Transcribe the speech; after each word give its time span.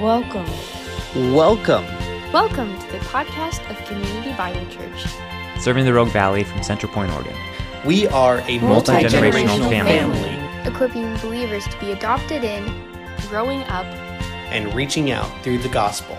Welcome. 0.00 0.46
Welcome. 1.34 1.84
Welcome 2.32 2.78
to 2.78 2.92
the 2.92 2.98
podcast 2.98 3.68
of 3.68 3.84
Community 3.88 4.32
Bible 4.34 4.64
Church. 4.70 5.06
serving 5.58 5.86
the 5.86 5.92
Rogue 5.92 6.10
Valley 6.10 6.44
from 6.44 6.62
Central 6.62 6.92
Point, 6.92 7.10
Oregon. 7.10 7.34
We 7.84 8.06
are 8.06 8.38
a 8.46 8.60
multi 8.60 8.92
Multi-generational 8.92 9.08
generational 9.08 9.70
family. 9.70 9.98
family 9.98 10.70
equipping 10.70 11.16
believers 11.16 11.66
to 11.66 11.80
be 11.80 11.90
adopted 11.90 12.44
in, 12.44 12.64
growing 13.28 13.62
up, 13.64 13.86
and 14.52 14.72
reaching 14.72 15.10
out 15.10 15.28
through 15.42 15.58
the 15.58 15.68
gospel. 15.68 16.16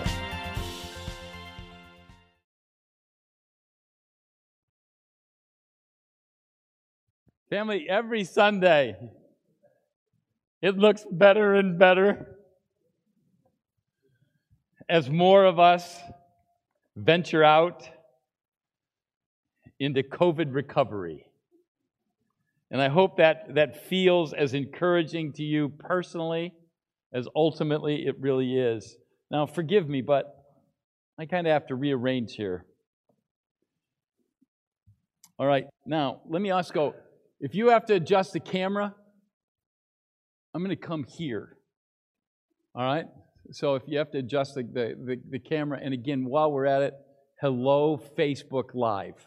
Family, 7.48 7.88
every 7.88 8.24
Sunday, 8.24 8.94
it 10.60 10.76
looks 10.76 11.06
better 11.10 11.54
and 11.54 11.78
better 11.78 12.36
as 14.90 15.08
more 15.08 15.44
of 15.44 15.60
us 15.60 15.98
venture 16.96 17.44
out 17.44 17.88
into 19.78 20.02
COVID 20.02 20.52
recovery. 20.52 21.24
And 22.72 22.82
I 22.82 22.88
hope 22.88 23.16
that 23.18 23.54
that 23.54 23.86
feels 23.86 24.32
as 24.32 24.52
encouraging 24.52 25.32
to 25.34 25.44
you 25.44 25.68
personally 25.68 26.52
as 27.14 27.28
ultimately 27.36 28.06
it 28.06 28.16
really 28.18 28.58
is. 28.58 28.96
Now, 29.30 29.46
forgive 29.46 29.88
me, 29.88 30.02
but 30.02 30.26
I 31.18 31.26
kind 31.26 31.46
of 31.46 31.52
have 31.52 31.66
to 31.68 31.76
rearrange 31.76 32.34
here. 32.34 32.66
All 35.38 35.46
right, 35.46 35.64
now 35.86 36.20
let 36.28 36.42
me 36.42 36.50
ask 36.50 36.74
go. 36.74 36.94
If 37.40 37.54
you 37.54 37.68
have 37.70 37.86
to 37.86 37.94
adjust 37.94 38.32
the 38.32 38.40
camera, 38.40 38.94
I'm 40.52 40.62
going 40.62 40.76
to 40.76 40.86
come 40.86 41.04
here. 41.04 41.56
All 42.74 42.84
right? 42.84 43.06
So 43.52 43.74
if 43.74 43.82
you 43.86 43.98
have 43.98 44.10
to 44.12 44.18
adjust 44.18 44.54
the, 44.54 44.62
the, 44.62 44.94
the, 45.04 45.20
the 45.30 45.38
camera, 45.38 45.80
and 45.82 45.92
again, 45.92 46.24
while 46.24 46.52
we're 46.52 46.66
at 46.66 46.82
it, 46.82 46.94
hello, 47.40 48.00
Facebook 48.16 48.74
Live. 48.74 49.26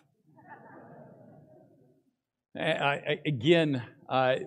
I, 2.58 2.62
I, 2.62 3.20
again, 3.26 3.84
I, 4.10 4.40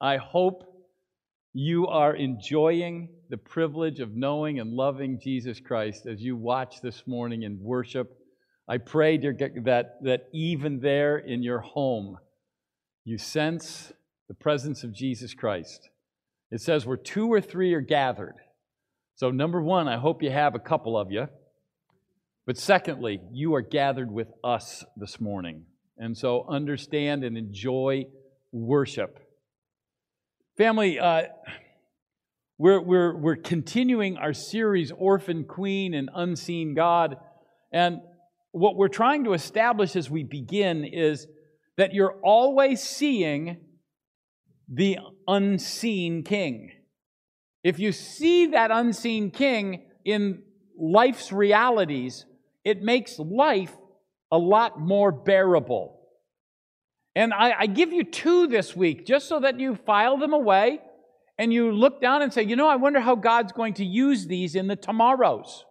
I 0.00 0.18
hope 0.18 0.64
you 1.52 1.88
are 1.88 2.14
enjoying 2.14 3.08
the 3.30 3.36
privilege 3.36 3.98
of 3.98 4.14
knowing 4.14 4.60
and 4.60 4.74
loving 4.74 5.18
Jesus 5.18 5.58
Christ 5.58 6.06
as 6.06 6.20
you 6.20 6.36
watch 6.36 6.80
this 6.80 7.06
morning 7.06 7.42
in 7.42 7.58
worship. 7.60 8.16
I 8.68 8.78
pray 8.78 9.18
that, 9.18 9.96
that 10.02 10.28
even 10.32 10.78
there 10.78 11.18
in 11.18 11.42
your 11.42 11.60
home, 11.60 12.18
you 13.04 13.18
sense 13.18 13.92
the 14.28 14.34
presence 14.34 14.84
of 14.84 14.92
Jesus 14.92 15.34
Christ. 15.34 15.88
It 16.52 16.60
says 16.60 16.86
where 16.86 16.96
two 16.96 17.32
or 17.32 17.40
three 17.40 17.74
are 17.74 17.80
gathered. 17.80 18.34
So, 19.20 19.30
number 19.30 19.60
one, 19.60 19.86
I 19.86 19.98
hope 19.98 20.22
you 20.22 20.30
have 20.30 20.54
a 20.54 20.58
couple 20.58 20.96
of 20.96 21.12
you. 21.12 21.28
But 22.46 22.56
secondly, 22.56 23.20
you 23.30 23.54
are 23.54 23.60
gathered 23.60 24.10
with 24.10 24.28
us 24.42 24.82
this 24.96 25.20
morning. 25.20 25.66
And 25.98 26.16
so, 26.16 26.46
understand 26.48 27.22
and 27.22 27.36
enjoy 27.36 28.06
worship. 28.50 29.18
Family, 30.56 30.98
uh, 30.98 31.24
we're, 32.56 32.80
we're, 32.80 33.14
we're 33.14 33.36
continuing 33.36 34.16
our 34.16 34.32
series, 34.32 34.90
Orphan 34.90 35.44
Queen 35.44 35.92
and 35.92 36.08
Unseen 36.14 36.72
God. 36.72 37.16
And 37.70 37.98
what 38.52 38.74
we're 38.74 38.88
trying 38.88 39.24
to 39.24 39.34
establish 39.34 39.96
as 39.96 40.08
we 40.08 40.24
begin 40.24 40.82
is 40.82 41.26
that 41.76 41.92
you're 41.92 42.18
always 42.22 42.82
seeing 42.82 43.58
the 44.66 44.96
unseen 45.28 46.22
king. 46.22 46.72
If 47.62 47.78
you 47.78 47.92
see 47.92 48.46
that 48.46 48.70
unseen 48.70 49.30
king 49.30 49.82
in 50.04 50.42
life's 50.78 51.30
realities, 51.30 52.24
it 52.64 52.82
makes 52.82 53.18
life 53.18 53.72
a 54.32 54.38
lot 54.38 54.80
more 54.80 55.12
bearable. 55.12 56.00
And 57.14 57.34
I, 57.34 57.52
I, 57.60 57.66
give 57.66 57.92
you 57.92 58.04
two 58.04 58.46
this 58.46 58.76
week 58.76 59.04
just 59.04 59.28
so 59.28 59.40
that 59.40 59.58
you 59.58 59.74
file 59.74 60.16
them 60.16 60.32
away 60.32 60.80
and 61.38 61.52
you 61.52 61.72
look 61.72 62.00
down 62.00 62.22
and 62.22 62.32
say, 62.32 62.42
you 62.42 62.54
know, 62.54 62.68
I 62.68 62.76
wonder 62.76 63.00
how 63.00 63.16
God's 63.16 63.52
going 63.52 63.74
to 63.74 63.84
use 63.84 64.26
these 64.26 64.54
in 64.54 64.68
the 64.68 64.76
tomorrows. 64.76 65.64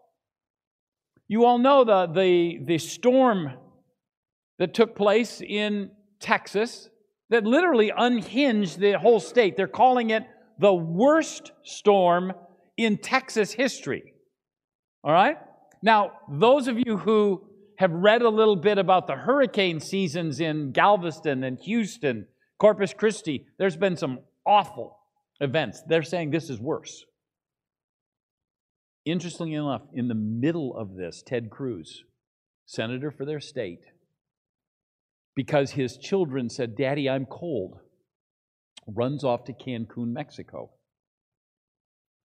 You 1.27 1.45
all 1.45 1.57
know 1.57 1.83
the, 1.85 2.07
the, 2.07 2.59
the 2.65 2.77
storm 2.77 3.53
that 4.57 4.73
took 4.73 4.95
place 4.95 5.41
in 5.41 5.91
Texas 6.19 6.89
that 7.29 7.45
literally 7.45 7.91
unhinged 7.95 8.79
the 8.79 8.93
whole 8.93 9.19
state. 9.19 9.55
They're 9.55 9.67
calling 9.67 10.09
it 10.09 10.23
the 10.59 10.73
worst 10.73 11.51
storm 11.63 12.33
in 12.77 12.97
Texas 12.97 13.51
history. 13.51 14.13
All 15.03 15.11
right? 15.11 15.37
Now, 15.81 16.11
those 16.29 16.67
of 16.67 16.77
you 16.77 16.97
who 16.97 17.45
have 17.77 17.91
read 17.91 18.21
a 18.21 18.29
little 18.29 18.57
bit 18.57 18.77
about 18.77 19.07
the 19.07 19.15
hurricane 19.15 19.79
seasons 19.79 20.41
in 20.41 20.71
Galveston 20.71 21.43
and 21.45 21.57
Houston, 21.61 22.27
Corpus 22.59 22.93
Christi, 22.93 23.45
there's 23.57 23.77
been 23.77 23.95
some 23.95 24.19
awful 24.45 24.97
events. 25.39 25.81
They're 25.87 26.03
saying 26.03 26.31
this 26.31 26.49
is 26.49 26.59
worse. 26.59 27.05
Interestingly 29.05 29.53
enough, 29.53 29.83
in 29.93 30.09
the 30.09 30.15
middle 30.15 30.75
of 30.75 30.95
this, 30.95 31.23
Ted 31.25 31.49
Cruz, 31.49 32.03
senator 32.65 33.11
for 33.11 33.25
their 33.25 33.39
state, 33.39 33.85
because 35.35 35.71
his 35.71 35.97
children 35.97 36.49
said, 36.49 36.75
Daddy, 36.75 37.09
I'm 37.09 37.25
cold, 37.25 37.79
runs 38.87 39.23
off 39.23 39.45
to 39.45 39.53
Cancun, 39.53 40.13
Mexico. 40.13 40.71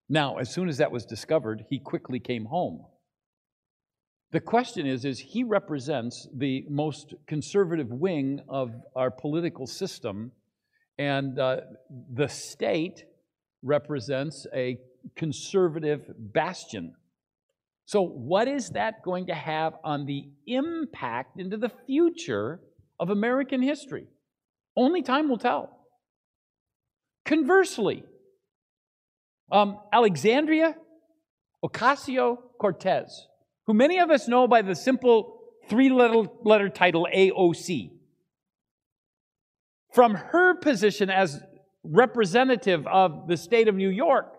Now, 0.08 0.36
as 0.38 0.52
soon 0.52 0.68
as 0.68 0.78
that 0.78 0.92
was 0.92 1.06
discovered, 1.06 1.64
he 1.68 1.78
quickly 1.78 2.20
came 2.20 2.44
home. 2.44 2.84
The 4.32 4.40
question 4.40 4.86
is, 4.86 5.04
is 5.04 5.18
he 5.18 5.44
represents 5.44 6.28
the 6.34 6.64
most 6.68 7.14
conservative 7.26 7.90
wing 7.90 8.40
of 8.48 8.72
our 8.96 9.10
political 9.10 9.66
system, 9.66 10.32
and 10.98 11.38
uh, 11.38 11.60
the 12.12 12.28
state 12.28 13.04
represents 13.62 14.46
a 14.52 14.78
conservative 15.16 16.10
bastion. 16.18 16.94
So, 17.86 18.02
what 18.02 18.48
is 18.48 18.70
that 18.70 19.02
going 19.02 19.26
to 19.26 19.34
have 19.34 19.74
on 19.84 20.06
the 20.06 20.24
impact 20.46 21.38
into 21.38 21.56
the 21.56 21.70
future 21.86 22.60
of 22.98 23.10
American 23.10 23.62
history? 23.62 24.06
Only 24.76 25.02
time 25.02 25.28
will 25.28 25.38
tell. 25.38 25.83
Conversely, 27.24 28.04
um, 29.50 29.78
Alexandria 29.92 30.76
Ocasio 31.64 32.38
Cortez, 32.60 33.26
who 33.66 33.74
many 33.74 33.98
of 33.98 34.10
us 34.10 34.28
know 34.28 34.46
by 34.46 34.62
the 34.62 34.74
simple 34.74 35.40
three 35.68 35.88
letter, 35.88 36.24
letter 36.42 36.68
title 36.68 37.06
AOC, 37.14 37.90
from 39.92 40.14
her 40.14 40.54
position 40.54 41.08
as 41.08 41.40
representative 41.82 42.86
of 42.86 43.28
the 43.28 43.36
state 43.36 43.68
of 43.68 43.74
New 43.74 43.88
York, 43.88 44.34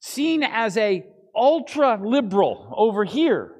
seen 0.00 0.42
as 0.42 0.76
a 0.76 1.06
ultra 1.34 1.98
liberal 2.02 2.74
over 2.76 3.04
here, 3.04 3.52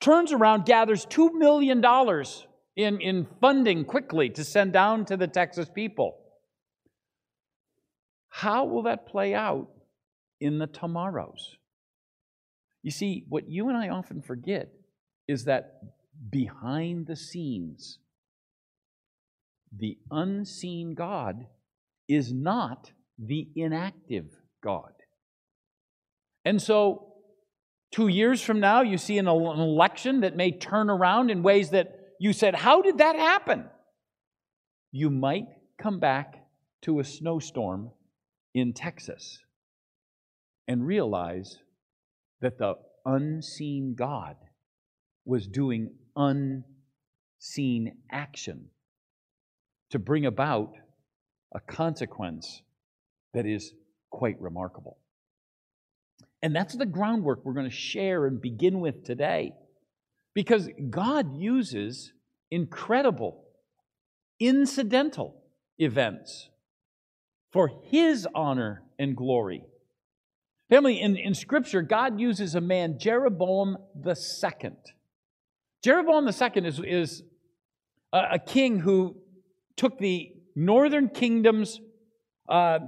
turns 0.00 0.32
around, 0.32 0.66
gathers 0.66 1.06
$2 1.06 1.32
million 1.32 1.82
in, 2.76 3.00
in 3.00 3.26
funding 3.40 3.84
quickly 3.84 4.28
to 4.30 4.44
send 4.44 4.72
down 4.72 5.04
to 5.06 5.16
the 5.16 5.28
Texas 5.28 5.68
people. 5.72 6.18
How 8.36 8.64
will 8.64 8.82
that 8.82 9.06
play 9.06 9.32
out 9.32 9.68
in 10.40 10.58
the 10.58 10.66
tomorrows? 10.66 11.56
You 12.82 12.90
see, 12.90 13.26
what 13.28 13.48
you 13.48 13.68
and 13.68 13.78
I 13.78 13.90
often 13.90 14.22
forget 14.22 14.72
is 15.28 15.44
that 15.44 15.78
behind 16.30 17.06
the 17.06 17.14
scenes, 17.14 18.00
the 19.72 19.98
unseen 20.10 20.94
God 20.94 21.46
is 22.08 22.32
not 22.32 22.90
the 23.20 23.46
inactive 23.54 24.26
God. 24.60 24.94
And 26.44 26.60
so, 26.60 27.12
two 27.92 28.08
years 28.08 28.42
from 28.42 28.58
now, 28.58 28.82
you 28.82 28.98
see 28.98 29.18
an, 29.18 29.28
election 29.28 30.22
that 30.22 30.34
may 30.34 30.50
turn 30.50 30.90
around 30.90 31.30
in 31.30 31.44
ways 31.44 31.70
that 31.70 32.00
you 32.18 32.32
said, 32.32 32.56
How 32.56 32.82
did 32.82 32.98
that 32.98 33.14
happen? 33.14 33.66
You 34.90 35.08
might 35.08 35.46
come 35.78 36.00
back 36.00 36.44
to 36.82 36.98
a 36.98 37.04
snowstorm 37.04 37.92
in 38.54 38.72
Texas 38.72 39.40
and 40.68 40.86
realize 40.86 41.58
that 42.40 42.58
the 42.58 42.74
unseen 43.04 43.94
God 43.96 44.36
was 45.24 45.46
doing 45.46 45.90
unseen 46.16 47.96
action 48.10 48.66
to 49.90 49.98
bring 49.98 50.26
about 50.26 50.74
a 51.54 51.60
consequence 51.60 52.62
that 53.32 53.46
is 53.46 53.72
quite 54.10 54.40
remarkable. 54.40 54.98
And 56.42 56.54
that's 56.54 56.76
the 56.76 56.86
groundwork 56.86 57.44
we're 57.44 57.54
going 57.54 57.70
to 57.70 57.74
share 57.74 58.26
and 58.26 58.40
begin 58.40 58.80
with 58.80 59.04
today. 59.04 59.52
Because 60.34 60.68
God 60.90 61.36
uses 61.36 62.12
incredible, 62.50 63.44
incidental 64.40 65.42
events 65.78 66.50
for 67.54 67.70
His 67.84 68.26
honor 68.34 68.82
and 68.98 69.16
glory. 69.16 69.64
Family, 70.68 71.00
in, 71.00 71.16
in 71.16 71.34
Scripture, 71.34 71.82
God 71.82 72.18
uses 72.18 72.56
a 72.56 72.60
man, 72.60 72.98
Jeroboam 72.98 73.76
the 73.94 74.16
second. 74.16 74.76
Jeroboam 75.84 76.24
the 76.24 76.32
second 76.32 76.66
is, 76.66 76.80
is 76.84 77.22
a, 78.12 78.22
a 78.32 78.38
king 78.40 78.80
who 78.80 79.16
took 79.76 79.98
the 79.98 80.32
northern 80.56 81.08
kingdom's 81.08 81.78
uh, 82.48 82.80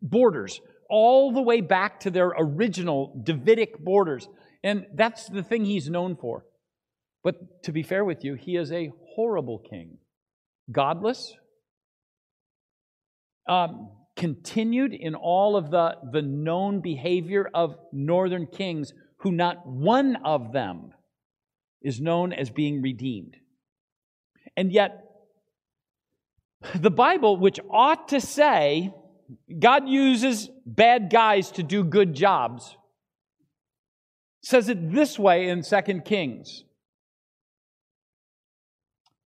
borders 0.00 0.60
all 0.88 1.32
the 1.32 1.42
way 1.42 1.60
back 1.60 2.00
to 2.00 2.10
their 2.10 2.32
original 2.38 3.20
Davidic 3.22 3.78
borders. 3.78 4.26
And 4.64 4.86
that's 4.94 5.28
the 5.28 5.42
thing 5.42 5.66
he's 5.66 5.90
known 5.90 6.16
for. 6.16 6.46
But 7.22 7.62
to 7.64 7.72
be 7.72 7.82
fair 7.82 8.06
with 8.06 8.24
you, 8.24 8.36
he 8.36 8.56
is 8.56 8.72
a 8.72 8.90
horrible 9.14 9.58
king. 9.58 9.98
Godless, 10.72 11.34
um, 13.46 13.90
continued 14.18 14.92
in 14.92 15.14
all 15.14 15.56
of 15.56 15.70
the, 15.70 15.96
the 16.12 16.20
known 16.20 16.80
behavior 16.80 17.48
of 17.54 17.78
northern 17.92 18.46
kings, 18.46 18.92
who 19.18 19.32
not 19.32 19.66
one 19.66 20.16
of 20.24 20.52
them 20.52 20.92
is 21.80 22.00
known 22.00 22.32
as 22.32 22.50
being 22.50 22.82
redeemed. 22.82 23.36
And 24.56 24.72
yet, 24.72 25.04
the 26.74 26.90
Bible, 26.90 27.36
which 27.36 27.60
ought 27.70 28.08
to 28.08 28.20
say 28.20 28.92
God 29.58 29.88
uses 29.88 30.50
bad 30.66 31.10
guys 31.10 31.52
to 31.52 31.62
do 31.62 31.84
good 31.84 32.14
jobs, 32.14 32.76
says 34.42 34.68
it 34.68 34.92
this 34.92 35.18
way 35.18 35.48
in 35.48 35.62
2 35.62 36.00
Kings. 36.04 36.64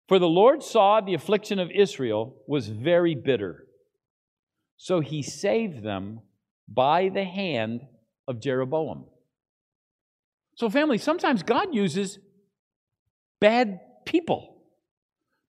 For 0.09 0.19
the 0.19 0.29
Lord 0.29 0.63
saw 0.63 1.01
the 1.01 1.15
affliction 1.15 1.59
of 1.59 1.71
Israel 1.71 2.35
was 2.47 2.69
very 2.69 3.15
bitter. 3.15 3.67
So 4.83 5.01
he 5.01 5.23
saved 5.23 5.83
them 5.83 6.21
by 6.67 7.11
the 7.11 7.25
hand 7.25 7.83
of 8.27 8.41
Jeroboam. 8.41 9.05
So, 10.55 10.71
family, 10.71 10.97
sometimes 10.97 11.43
God 11.43 11.75
uses 11.75 12.19
bad 13.43 13.79
people 14.07 14.57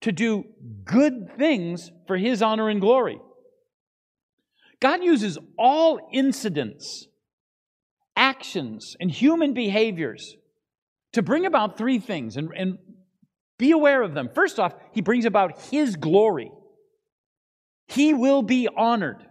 to 0.01 0.11
do 0.11 0.43
good 0.83 1.37
things 1.37 1.93
for 2.07 2.17
his 2.17 2.41
honor 2.41 2.67
and 2.67 2.81
glory. 2.81 3.21
God 4.81 5.01
uses 5.01 5.37
all 5.57 6.09
incidents, 6.11 7.07
actions, 8.17 8.97
and 8.99 9.09
human 9.09 9.53
behaviors 9.53 10.35
to 11.13 11.21
bring 11.21 11.45
about 11.45 11.77
three 11.77 11.99
things, 11.99 12.35
and, 12.35 12.51
and 12.53 12.79
be 13.57 13.71
aware 13.71 14.01
of 14.01 14.13
them. 14.13 14.29
First 14.35 14.59
off, 14.59 14.73
he 14.91 14.99
brings 14.99 15.23
about 15.23 15.57
his 15.71 15.95
glory. 15.95 16.51
He 17.91 18.13
will 18.13 18.41
be 18.41 18.69
honored. 18.75 19.25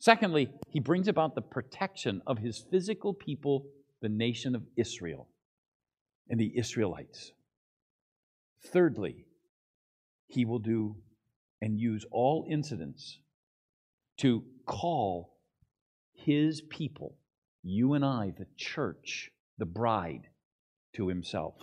Secondly, 0.00 0.50
he 0.68 0.80
brings 0.80 1.06
about 1.06 1.34
the 1.34 1.42
protection 1.42 2.20
of 2.26 2.38
his 2.38 2.64
physical 2.70 3.14
people, 3.14 3.66
the 4.02 4.08
nation 4.08 4.56
of 4.56 4.62
Israel 4.76 5.28
and 6.28 6.40
the 6.40 6.58
Israelites. 6.58 7.30
Thirdly, 8.72 9.26
he 10.26 10.44
will 10.44 10.58
do 10.58 10.96
and 11.62 11.78
use 11.78 12.04
all 12.10 12.44
incidents 12.50 13.20
to 14.18 14.42
call 14.66 15.36
his 16.14 16.60
people, 16.62 17.16
you 17.62 17.94
and 17.94 18.04
I, 18.04 18.32
the 18.36 18.48
church, 18.56 19.30
the 19.56 19.66
bride, 19.66 20.28
to 20.94 21.08
himself. 21.08 21.54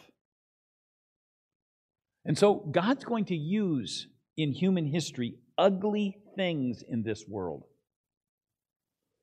And 2.23 2.37
so 2.37 2.65
God's 2.71 3.03
going 3.03 3.25
to 3.25 3.35
use 3.35 4.07
in 4.37 4.53
human 4.53 4.85
history 4.87 5.35
ugly 5.57 6.17
things 6.35 6.83
in 6.87 7.03
this 7.03 7.25
world 7.27 7.63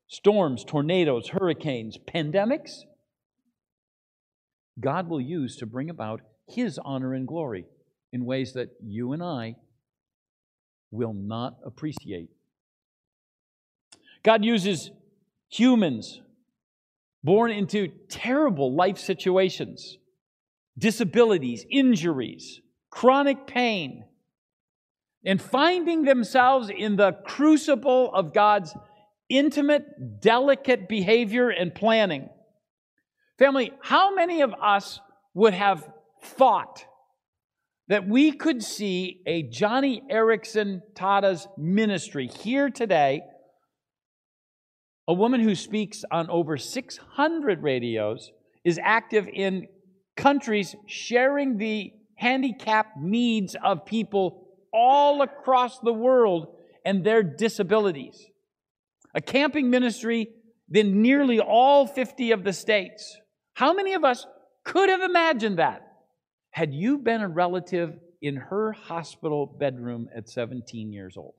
storms, 0.09 0.65
tornadoes, 0.65 1.29
hurricanes, 1.29 1.97
pandemics. 1.97 2.81
God 4.81 5.09
will 5.09 5.21
use 5.21 5.57
to 5.57 5.67
bring 5.67 5.89
about 5.89 6.21
his 6.49 6.81
honor 6.85 7.15
and 7.15 7.29
glory 7.29 7.65
in 8.13 8.25
ways 8.25 8.55
that 8.55 8.71
you 8.83 9.13
and 9.13 9.23
I 9.23 9.55
will 10.91 11.13
not 11.13 11.59
appreciate. 11.65 12.31
God 14.25 14.45
uses 14.45 14.91
humans 15.49 16.21
born 17.23 17.51
into 17.51 17.89
terrible 18.09 18.75
life 18.75 18.99
situations, 18.99 19.99
disabilities, 20.77 21.65
injuries, 21.71 22.61
chronic 22.91 23.47
pain, 23.47 24.05
and 25.25 25.41
finding 25.41 26.03
themselves 26.03 26.71
in 26.71 26.97
the 26.97 27.13
crucible 27.25 28.13
of 28.15 28.33
God's 28.33 28.75
intimate, 29.29 30.21
delicate 30.21 30.89
behavior 30.89 31.51
and 31.51 31.75
planning. 31.75 32.29
Family, 33.39 33.73
how 33.83 34.15
many 34.15 34.43
of 34.43 34.53
us 34.55 35.01
would 35.35 35.55
have 35.55 35.89
thought 36.23 36.85
that 37.89 38.09
we 38.09 38.33
could 38.33 38.63
see 38.63 39.23
a 39.27 39.43
Joni 39.45 40.01
Eareckson 40.11 40.81
Tada's 40.95 41.47
ministry 41.57 42.29
here 42.29 42.71
today 42.71 43.23
a 45.11 45.13
woman 45.13 45.41
who 45.41 45.57
speaks 45.57 46.05
on 46.13 46.31
over 46.31 46.57
600 46.57 47.65
radios, 47.65 48.31
is 48.65 48.79
active 48.81 49.27
in 49.27 49.67
countries 50.17 50.77
sharing 50.87 51.59
the 51.59 51.93
handicapped 52.15 52.97
needs 52.97 53.57
of 53.65 53.85
people 53.85 54.40
all 54.73 55.23
across 55.23 55.79
the 55.81 55.93
world 55.93 56.57
and 56.85 57.05
their 57.05 57.23
disabilities. 57.23 58.27
A 59.15 59.21
camping 59.21 59.71
ministry 59.71 60.29
in 60.73 61.03
nearly 61.03 61.41
all 61.41 61.87
50 61.87 62.31
of 62.33 62.45
the 62.45 62.53
states. 62.53 63.19
How 63.55 63.73
many 63.73 63.95
of 63.95 64.05
us 64.05 64.27
could 64.65 64.89
have 64.89 65.03
imagined 65.03 65.59
that? 65.59 65.83
Had 66.51 66.73
you 66.73 66.99
been 66.99 67.21
a 67.21 67.29
relative 67.29 67.99
in 68.23 68.37
her 68.37 68.73
hospital 68.73 69.47
bedroom 69.47 70.09
at 70.15 70.29
17 70.29 70.93
years 70.93 71.17
old? 71.17 71.35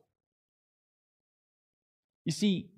You 2.26 2.32
see, 2.32 2.70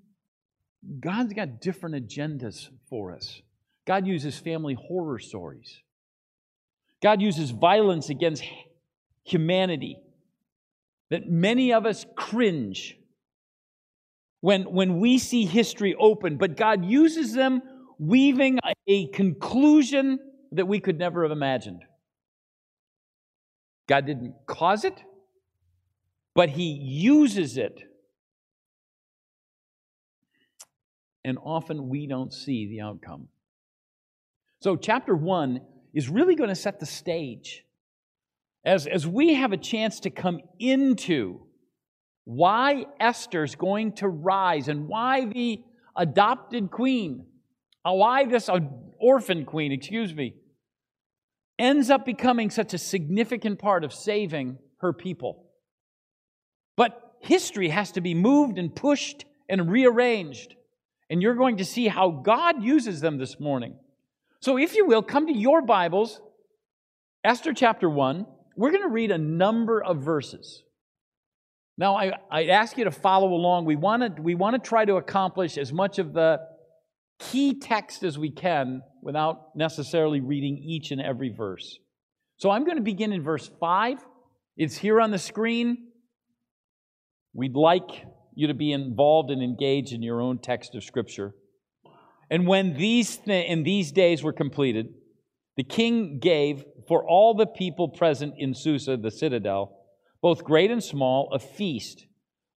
God's 0.99 1.33
got 1.33 1.61
different 1.61 1.95
agendas 1.95 2.69
for 2.89 3.13
us. 3.13 3.41
God 3.85 4.07
uses 4.07 4.37
family 4.37 4.75
horror 4.75 5.19
stories. 5.19 5.81
God 7.01 7.21
uses 7.21 7.51
violence 7.51 8.09
against 8.09 8.43
humanity 9.23 9.97
that 11.13 11.29
many 11.29 11.71
of 11.71 11.85
us 11.85 12.07
cringe 12.15 12.97
when, 14.41 14.63
when 14.63 14.99
we 14.99 15.19
see 15.19 15.45
history 15.45 15.93
open, 15.93 16.37
but 16.37 16.57
God 16.57 16.83
uses 16.83 17.33
them 17.33 17.61
weaving 17.99 18.57
a 18.87 19.05
conclusion 19.09 20.17
that 20.53 20.67
we 20.67 20.79
could 20.79 20.97
never 20.97 21.21
have 21.21 21.31
imagined. 21.31 21.83
God 23.87 24.07
didn't 24.07 24.33
cause 24.47 24.85
it, 24.85 25.03
but 26.33 26.49
He 26.49 26.71
uses 26.71 27.57
it 27.57 27.83
and 31.23 31.37
often 31.43 31.89
we 31.89 32.07
don't 32.07 32.33
see 32.33 32.65
the 32.65 32.81
outcome. 32.81 33.27
So, 34.61 34.75
chapter 34.75 35.13
one 35.13 35.61
is 35.93 36.09
really 36.09 36.33
going 36.33 36.49
to 36.49 36.55
set 36.55 36.79
the 36.79 36.87
stage 36.87 37.63
as, 38.65 38.87
as 38.87 39.05
we 39.05 39.33
have 39.35 39.51
a 39.51 39.57
chance 39.57 39.99
to 40.01 40.09
come 40.09 40.39
into 40.59 41.41
why 42.25 42.85
Esther's 42.99 43.55
going 43.55 43.93
to 43.93 44.07
rise 44.07 44.67
and 44.67 44.87
why 44.87 45.25
the 45.25 45.61
adopted 45.95 46.71
queen, 46.71 47.25
uh, 47.85 47.91
why 47.91 48.25
this 48.25 48.49
orphan 48.99 49.45
queen, 49.45 49.71
excuse 49.71 50.13
me, 50.13 50.35
ends 51.59 51.89
up 51.89 52.05
becoming 52.05 52.49
such 52.49 52.73
a 52.73 52.77
significant 52.77 53.59
part 53.59 53.83
of 53.83 53.93
saving 53.93 54.57
her 54.77 54.93
people. 54.93 55.45
But 56.77 57.17
history 57.19 57.69
has 57.69 57.91
to 57.91 58.01
be 58.01 58.13
moved 58.13 58.57
and 58.57 58.73
pushed 58.73 59.25
and 59.49 59.69
rearranged 59.69 60.55
and 61.13 61.21
you're 61.21 61.35
going 61.35 61.57
to 61.57 61.65
see 61.65 61.87
how 61.87 62.09
God 62.09 62.63
uses 62.63 62.99
them 62.99 63.19
this 63.19 63.39
morning. 63.39 63.75
So, 64.39 64.57
if 64.57 64.75
you 64.75 64.87
will, 64.87 65.03
come 65.03 65.27
to 65.27 65.33
your 65.33 65.61
Bibles, 65.61 66.19
Esther 67.23 67.53
chapter 67.53 67.87
1. 67.87 68.25
We're 68.55 68.71
going 68.71 68.83
to 68.83 68.89
read 68.89 69.11
a 69.11 69.17
number 69.17 69.83
of 69.83 70.03
verses. 70.03 70.63
Now, 71.77 71.95
I, 71.95 72.13
I 72.29 72.45
ask 72.45 72.77
you 72.77 72.83
to 72.83 72.91
follow 72.91 73.33
along. 73.33 73.65
We 73.65 73.75
want 73.75 74.15
to 74.15 74.21
we 74.21 74.35
want 74.35 74.61
to 74.61 74.67
try 74.67 74.85
to 74.85 74.95
accomplish 74.97 75.57
as 75.57 75.73
much 75.73 75.97
of 75.97 76.13
the 76.13 76.39
key 77.19 77.59
text 77.59 78.03
as 78.03 78.17
we 78.17 78.29
can 78.29 78.81
without 79.01 79.55
necessarily 79.55 80.19
reading 80.19 80.57
each 80.57 80.91
and 80.91 81.01
every 81.01 81.29
verse. 81.29 81.79
So 82.37 82.51
I'm 82.51 82.63
going 82.63 82.77
to 82.77 82.83
begin 82.83 83.11
in 83.13 83.23
verse 83.23 83.49
5. 83.59 83.99
It's 84.57 84.77
here 84.77 85.01
on 85.01 85.11
the 85.11 85.17
screen. 85.17 85.89
We'd 87.33 87.55
like 87.55 88.05
you 88.35 88.47
to 88.47 88.53
be 88.53 88.71
involved 88.71 89.31
and 89.31 89.41
engaged 89.41 89.93
in 89.93 90.03
your 90.03 90.21
own 90.21 90.39
text 90.39 90.75
of 90.75 90.83
Scripture. 90.83 91.33
And 92.29 92.47
when 92.47 92.73
these 92.75 93.17
th- 93.17 93.49
in 93.49 93.63
these 93.63 93.91
days 93.91 94.23
were 94.23 94.33
completed, 94.33 94.93
the 95.55 95.63
king 95.63 96.19
gave 96.19 96.63
for 96.87 97.07
all 97.07 97.33
the 97.33 97.47
people 97.47 97.87
present 97.89 98.35
in 98.37 98.53
Susa, 98.53 98.97
the 98.97 99.11
citadel, 99.11 99.77
both 100.21 100.43
great 100.43 100.71
and 100.71 100.83
small, 100.83 101.29
a 101.33 101.39
feast 101.39 102.05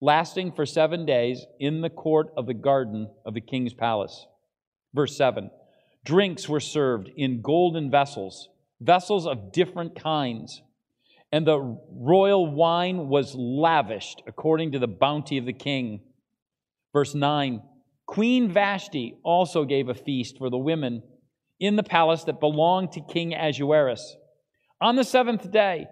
lasting 0.01 0.51
for 0.51 0.65
seven 0.65 1.05
days 1.05 1.45
in 1.59 1.81
the 1.81 1.89
court 1.89 2.27
of 2.37 2.45
the 2.45 2.53
garden 2.53 3.09
of 3.25 3.33
the 3.33 3.41
king's 3.41 3.73
palace. 3.73 4.27
Verse 4.93 5.17
7 5.17 5.49
Drinks 6.03 6.47
were 6.47 6.59
served 6.59 7.09
in 7.17 7.41
golden 7.41 7.89
vessels, 7.89 8.49
vessels 8.79 9.25
of 9.25 9.51
different 9.51 9.99
kinds, 9.99 10.61
and 11.31 11.47
the 11.47 11.59
royal 11.91 12.45
wine 12.45 13.09
was 13.09 13.33
lavished 13.35 14.21
according 14.27 14.71
to 14.73 14.79
the 14.79 14.87
bounty 14.87 15.37
of 15.37 15.45
the 15.45 15.53
king. 15.53 16.01
Verse 16.93 17.15
9 17.15 17.61
Queen 18.05 18.51
Vashti 18.51 19.17
also 19.23 19.65
gave 19.65 19.89
a 19.89 19.95
feast 19.95 20.37
for 20.37 20.49
the 20.49 20.57
women 20.57 21.01
in 21.59 21.75
the 21.75 21.83
palace 21.83 22.23
that 22.25 22.39
belonged 22.39 22.91
to 22.93 23.01
King 23.01 23.33
Ahasuerus. 23.33 24.15
On 24.81 24.95
the 24.95 25.03
seventh 25.03 25.51
day, 25.51 25.87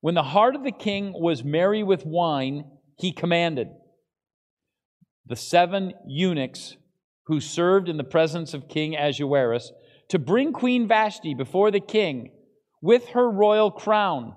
when 0.00 0.14
the 0.14 0.22
heart 0.22 0.54
of 0.54 0.64
the 0.64 0.72
king 0.72 1.12
was 1.14 1.44
merry 1.44 1.82
with 1.82 2.06
wine, 2.06 2.64
he 2.96 3.12
commanded 3.12 3.68
the 5.26 5.36
seven 5.36 5.92
eunuchs 6.06 6.76
who 7.24 7.40
served 7.40 7.88
in 7.88 7.96
the 7.96 8.04
presence 8.04 8.54
of 8.54 8.68
King 8.68 8.96
Ahasuerus 8.96 9.72
to 10.08 10.18
bring 10.18 10.52
Queen 10.52 10.88
Vashti 10.88 11.34
before 11.34 11.70
the 11.70 11.80
king 11.80 12.32
with 12.82 13.08
her 13.10 13.30
royal 13.30 13.70
crown 13.70 14.34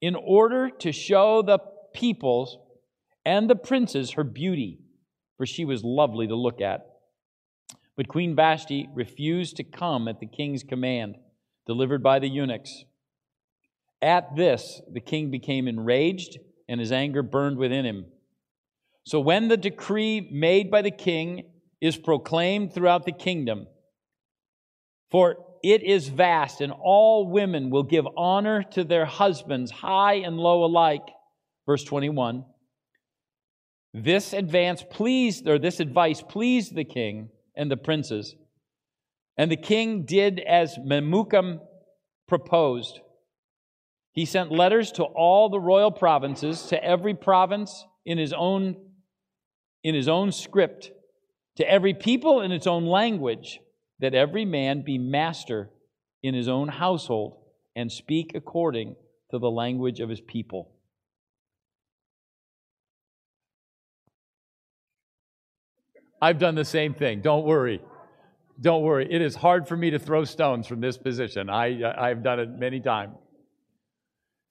in 0.00 0.14
order 0.14 0.70
to 0.70 0.92
show 0.92 1.42
the 1.42 1.58
peoples 1.92 2.58
and 3.24 3.50
the 3.50 3.56
princes 3.56 4.12
her 4.12 4.24
beauty, 4.24 4.78
for 5.36 5.44
she 5.44 5.64
was 5.64 5.82
lovely 5.82 6.28
to 6.28 6.36
look 6.36 6.60
at. 6.60 6.86
But 7.98 8.06
Queen 8.06 8.36
Vashti 8.36 8.88
refused 8.94 9.56
to 9.56 9.64
come 9.64 10.06
at 10.06 10.20
the 10.20 10.26
king's 10.26 10.62
command, 10.62 11.16
delivered 11.66 12.00
by 12.00 12.20
the 12.20 12.28
eunuchs. 12.28 12.84
At 14.00 14.36
this, 14.36 14.80
the 14.88 15.00
king 15.00 15.32
became 15.32 15.66
enraged, 15.66 16.38
and 16.68 16.78
his 16.78 16.92
anger 16.92 17.24
burned 17.24 17.58
within 17.58 17.84
him. 17.84 18.06
So 19.04 19.18
when 19.18 19.48
the 19.48 19.56
decree 19.56 20.28
made 20.30 20.70
by 20.70 20.82
the 20.82 20.92
king 20.92 21.50
is 21.80 21.96
proclaimed 21.96 22.72
throughout 22.72 23.04
the 23.04 23.10
kingdom, 23.10 23.66
for 25.10 25.34
it 25.64 25.82
is 25.82 26.06
vast, 26.06 26.60
and 26.60 26.72
all 26.72 27.28
women 27.28 27.68
will 27.68 27.82
give 27.82 28.06
honor 28.16 28.62
to 28.74 28.84
their 28.84 29.06
husbands, 29.06 29.72
high 29.72 30.18
and 30.18 30.38
low 30.38 30.62
alike. 30.62 31.08
Verse 31.66 31.82
21. 31.82 32.44
This 33.92 34.32
advance 34.32 34.84
pleased, 34.88 35.48
or 35.48 35.58
this 35.58 35.80
advice 35.80 36.22
pleased 36.22 36.76
the 36.76 36.84
king 36.84 37.30
and 37.58 37.70
the 37.70 37.76
princes. 37.76 38.34
And 39.36 39.50
the 39.50 39.56
king 39.56 40.04
did 40.04 40.40
as 40.40 40.78
Memucan 40.78 41.60
proposed. 42.26 43.00
He 44.12 44.24
sent 44.24 44.50
letters 44.50 44.92
to 44.92 45.04
all 45.04 45.50
the 45.50 45.60
royal 45.60 45.90
provinces, 45.90 46.62
to 46.66 46.82
every 46.82 47.14
province 47.14 47.84
in 48.06 48.16
his 48.16 48.32
own, 48.32 48.76
in 49.84 49.94
his 49.94 50.08
own 50.08 50.32
script, 50.32 50.90
to 51.56 51.70
every 51.70 51.94
people 51.94 52.40
in 52.40 52.52
its 52.52 52.66
own 52.66 52.86
language, 52.86 53.60
that 53.98 54.14
every 54.14 54.44
man 54.44 54.82
be 54.82 54.96
master 54.96 55.70
in 56.22 56.34
his 56.34 56.48
own 56.48 56.68
household 56.68 57.44
and 57.76 57.92
speak 57.92 58.32
according 58.34 58.96
to 59.30 59.38
the 59.38 59.50
language 59.50 60.00
of 60.00 60.08
his 60.08 60.20
people. 60.20 60.77
I've 66.20 66.38
done 66.38 66.54
the 66.54 66.64
same 66.64 66.94
thing. 66.94 67.20
Don't 67.20 67.44
worry. 67.44 67.80
Don't 68.60 68.82
worry. 68.82 69.06
It 69.10 69.22
is 69.22 69.36
hard 69.36 69.68
for 69.68 69.76
me 69.76 69.90
to 69.90 69.98
throw 69.98 70.24
stones 70.24 70.66
from 70.66 70.80
this 70.80 70.98
position. 70.98 71.48
I, 71.48 71.80
I've 71.96 72.22
done 72.22 72.40
it 72.40 72.50
many 72.50 72.80
times. 72.80 73.14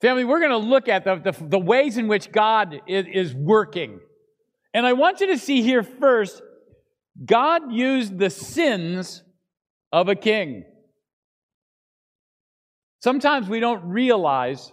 Family, 0.00 0.24
we're 0.24 0.40
going 0.40 0.52
to 0.52 0.56
look 0.56 0.88
at 0.88 1.04
the, 1.04 1.16
the, 1.16 1.44
the, 1.44 1.58
ways 1.58 1.98
in 1.98 2.06
which 2.06 2.30
God 2.30 2.80
is, 2.86 3.04
is 3.12 3.34
working. 3.34 3.98
And 4.72 4.86
I 4.86 4.92
want 4.92 5.20
you 5.20 5.26
to 5.28 5.38
see 5.38 5.60
here 5.62 5.82
first, 5.82 6.40
God 7.24 7.72
used 7.72 8.16
the 8.18 8.30
sins 8.30 9.24
of 9.92 10.08
a 10.08 10.14
king. 10.14 10.64
Sometimes 13.00 13.48
we 13.48 13.60
don't 13.60 13.84
realize, 13.84 14.72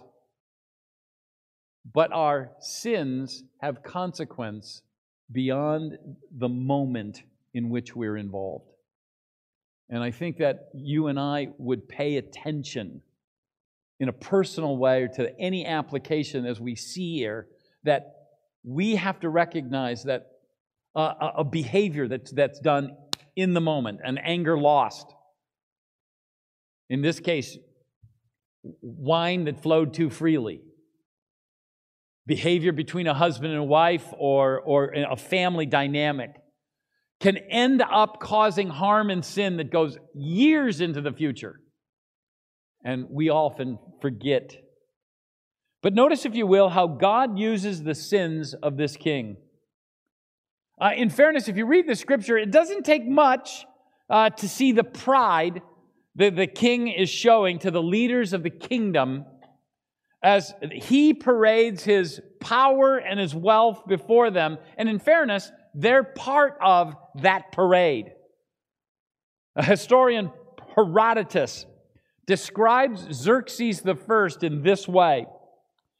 but 1.92 2.12
our 2.12 2.52
sins 2.60 3.42
have 3.60 3.82
consequence 3.82 4.82
beyond 5.30 5.98
the 6.36 6.48
moment 6.48 7.22
in 7.54 7.70
which 7.70 7.96
we're 7.96 8.16
involved. 8.16 8.70
And 9.88 10.02
I 10.02 10.10
think 10.10 10.38
that 10.38 10.68
you 10.74 11.06
and 11.06 11.18
I 11.18 11.48
would 11.58 11.88
pay 11.88 12.16
attention 12.16 13.02
in 13.98 14.08
a 14.08 14.12
personal 14.12 14.76
way 14.76 15.08
to 15.14 15.38
any 15.38 15.64
application 15.64 16.44
as 16.44 16.60
we 16.60 16.74
see 16.74 17.16
here 17.16 17.46
that 17.84 18.14
we 18.64 18.96
have 18.96 19.20
to 19.20 19.28
recognize 19.28 20.04
that 20.04 20.26
uh, 20.94 21.32
a 21.36 21.44
behavior 21.44 22.08
that's, 22.08 22.30
that's 22.32 22.58
done 22.58 22.96
in 23.36 23.54
the 23.54 23.60
moment, 23.60 24.00
an 24.02 24.18
anger 24.18 24.58
lost. 24.58 25.06
In 26.88 27.00
this 27.00 27.20
case, 27.20 27.56
wine 28.80 29.44
that 29.44 29.62
flowed 29.62 29.94
too 29.94 30.10
freely 30.10 30.62
behavior 32.26 32.72
between 32.72 33.06
a 33.06 33.14
husband 33.14 33.52
and 33.52 33.60
a 33.60 33.64
wife 33.64 34.04
or, 34.18 34.60
or 34.60 34.92
a 34.92 35.16
family 35.16 35.66
dynamic 35.66 36.30
can 37.20 37.36
end 37.36 37.82
up 37.82 38.20
causing 38.20 38.68
harm 38.68 39.10
and 39.10 39.24
sin 39.24 39.56
that 39.56 39.70
goes 39.70 39.96
years 40.14 40.80
into 40.80 41.00
the 41.00 41.12
future. 41.12 41.60
And 42.84 43.06
we 43.10 43.30
often 43.30 43.78
forget. 44.00 44.56
But 45.82 45.94
notice, 45.94 46.26
if 46.26 46.34
you 46.34 46.46
will, 46.46 46.68
how 46.68 46.86
God 46.86 47.38
uses 47.38 47.82
the 47.82 47.94
sins 47.94 48.54
of 48.54 48.76
this 48.76 48.96
king. 48.96 49.36
Uh, 50.80 50.90
in 50.94 51.08
fairness, 51.08 51.48
if 51.48 51.56
you 51.56 51.66
read 51.66 51.88
the 51.88 51.96
scripture, 51.96 52.36
it 52.36 52.50
doesn't 52.50 52.84
take 52.84 53.06
much 53.06 53.64
uh, 54.10 54.30
to 54.30 54.48
see 54.48 54.72
the 54.72 54.84
pride 54.84 55.62
that 56.16 56.36
the 56.36 56.46
king 56.46 56.88
is 56.88 57.08
showing 57.08 57.58
to 57.60 57.70
the 57.70 57.82
leaders 57.82 58.32
of 58.32 58.42
the 58.42 58.50
kingdom 58.50 59.24
as 60.26 60.52
he 60.72 61.14
parades 61.14 61.84
his 61.84 62.20
power 62.40 62.96
and 62.96 63.20
his 63.20 63.32
wealth 63.32 63.84
before 63.86 64.32
them. 64.32 64.58
And 64.76 64.88
in 64.88 64.98
fairness, 64.98 65.52
they're 65.72 66.02
part 66.02 66.58
of 66.60 66.96
that 67.22 67.52
parade. 67.52 68.10
A 69.54 69.62
historian, 69.62 70.32
Herodotus, 70.74 71.64
describes 72.26 73.06
Xerxes 73.12 73.86
I 73.86 74.28
in 74.42 74.62
this 74.64 74.88
way 74.88 75.26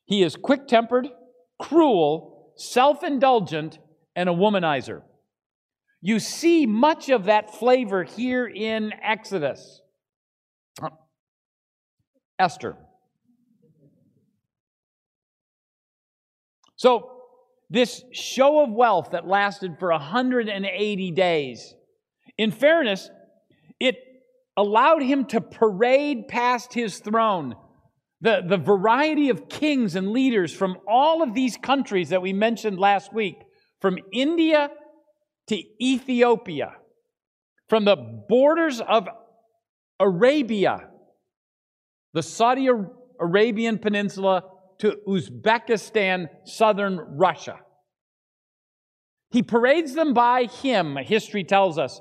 He 0.06 0.24
is 0.24 0.34
quick 0.34 0.66
tempered, 0.66 1.06
cruel, 1.60 2.52
self 2.56 3.04
indulgent, 3.04 3.78
and 4.16 4.28
a 4.28 4.32
womanizer. 4.32 5.02
You 6.02 6.18
see 6.18 6.66
much 6.66 7.10
of 7.10 7.26
that 7.26 7.54
flavor 7.54 8.02
here 8.02 8.44
in 8.44 8.92
Exodus. 9.04 9.80
Esther. 12.40 12.76
So, 16.76 17.10
this 17.68 18.04
show 18.12 18.62
of 18.62 18.70
wealth 18.70 19.10
that 19.10 19.26
lasted 19.26 19.78
for 19.78 19.90
180 19.90 21.10
days, 21.10 21.74
in 22.38 22.52
fairness, 22.52 23.10
it 23.80 23.96
allowed 24.56 25.02
him 25.02 25.24
to 25.26 25.40
parade 25.40 26.28
past 26.28 26.72
his 26.72 26.98
throne. 26.98 27.56
The, 28.20 28.42
the 28.46 28.56
variety 28.56 29.30
of 29.30 29.48
kings 29.48 29.94
and 29.94 30.12
leaders 30.12 30.52
from 30.52 30.78
all 30.88 31.22
of 31.22 31.34
these 31.34 31.56
countries 31.56 32.10
that 32.10 32.22
we 32.22 32.32
mentioned 32.32 32.78
last 32.78 33.12
week, 33.12 33.36
from 33.80 33.98
India 34.12 34.70
to 35.48 35.62
Ethiopia, 35.82 36.74
from 37.68 37.84
the 37.84 37.96
borders 37.96 38.80
of 38.80 39.08
Arabia, 40.00 40.88
the 42.14 42.22
Saudi 42.22 42.68
Arabian 43.20 43.78
Peninsula 43.78 44.44
to 44.78 44.98
Uzbekistan, 45.06 46.28
southern 46.44 46.98
Russia. 46.98 47.58
He 49.30 49.42
parades 49.42 49.94
them 49.94 50.14
by 50.14 50.44
him, 50.44 50.96
history 50.96 51.44
tells 51.44 51.78
us, 51.78 52.00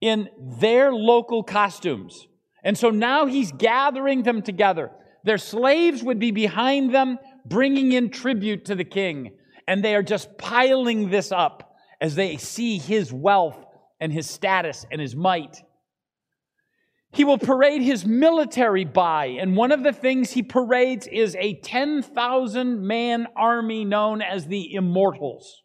in 0.00 0.28
their 0.60 0.92
local 0.92 1.42
costumes. 1.42 2.26
And 2.62 2.76
so 2.76 2.90
now 2.90 3.26
he's 3.26 3.52
gathering 3.52 4.22
them 4.22 4.42
together. 4.42 4.90
Their 5.24 5.38
slaves 5.38 6.02
would 6.02 6.18
be 6.18 6.30
behind 6.30 6.94
them, 6.94 7.18
bringing 7.44 7.92
in 7.92 8.10
tribute 8.10 8.66
to 8.66 8.74
the 8.74 8.84
king. 8.84 9.36
And 9.66 9.82
they 9.82 9.94
are 9.94 10.02
just 10.02 10.36
piling 10.38 11.10
this 11.10 11.32
up 11.32 11.76
as 12.00 12.14
they 12.14 12.36
see 12.36 12.78
his 12.78 13.12
wealth 13.12 13.64
and 14.00 14.12
his 14.12 14.28
status 14.28 14.84
and 14.90 15.00
his 15.00 15.14
might. 15.16 15.62
He 17.14 17.22
will 17.22 17.38
parade 17.38 17.80
his 17.80 18.04
military 18.04 18.84
by, 18.84 19.26
and 19.26 19.56
one 19.56 19.70
of 19.70 19.84
the 19.84 19.92
things 19.92 20.32
he 20.32 20.42
parades 20.42 21.06
is 21.06 21.36
a 21.38 21.54
10,000 21.60 22.84
man 22.84 23.28
army 23.36 23.84
known 23.84 24.20
as 24.20 24.46
the 24.48 24.74
Immortals. 24.74 25.62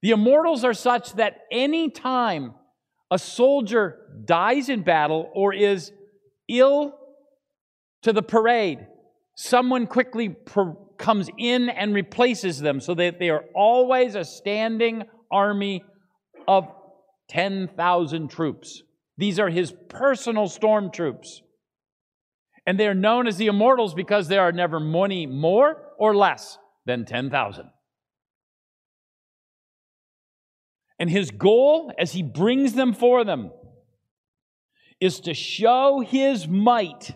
The 0.00 0.10
Immortals 0.10 0.62
are 0.62 0.72
such 0.72 1.14
that 1.14 1.38
any 1.50 1.90
time 1.90 2.54
a 3.10 3.18
soldier 3.18 3.98
dies 4.24 4.68
in 4.68 4.82
battle 4.82 5.28
or 5.34 5.52
is 5.52 5.90
ill 6.48 6.94
to 8.02 8.12
the 8.12 8.22
parade, 8.22 8.86
someone 9.34 9.88
quickly 9.88 10.36
comes 10.98 11.28
in 11.36 11.68
and 11.68 11.96
replaces 11.96 12.60
them 12.60 12.78
so 12.78 12.94
that 12.94 13.18
they 13.18 13.30
are 13.30 13.44
always 13.56 14.14
a 14.14 14.24
standing 14.24 15.02
army 15.32 15.82
of 16.46 16.68
10,000 17.28 18.28
troops. 18.30 18.83
These 19.16 19.38
are 19.38 19.48
his 19.48 19.72
personal 19.88 20.48
storm 20.48 20.90
troops. 20.90 21.42
And 22.66 22.80
they 22.80 22.88
are 22.88 22.94
known 22.94 23.26
as 23.26 23.36
the 23.36 23.46
immortals 23.46 23.94
because 23.94 24.28
there 24.28 24.40
are 24.40 24.52
never 24.52 24.80
many 24.80 25.26
more 25.26 25.76
or 25.98 26.16
less 26.16 26.58
than 26.86 27.04
10,000. 27.04 27.70
And 30.98 31.10
his 31.10 31.30
goal, 31.30 31.92
as 31.98 32.12
he 32.12 32.22
brings 32.22 32.74
them 32.74 32.94
for 32.94 33.24
them, 33.24 33.50
is 35.00 35.20
to 35.20 35.34
show 35.34 36.00
his 36.00 36.46
might 36.48 37.14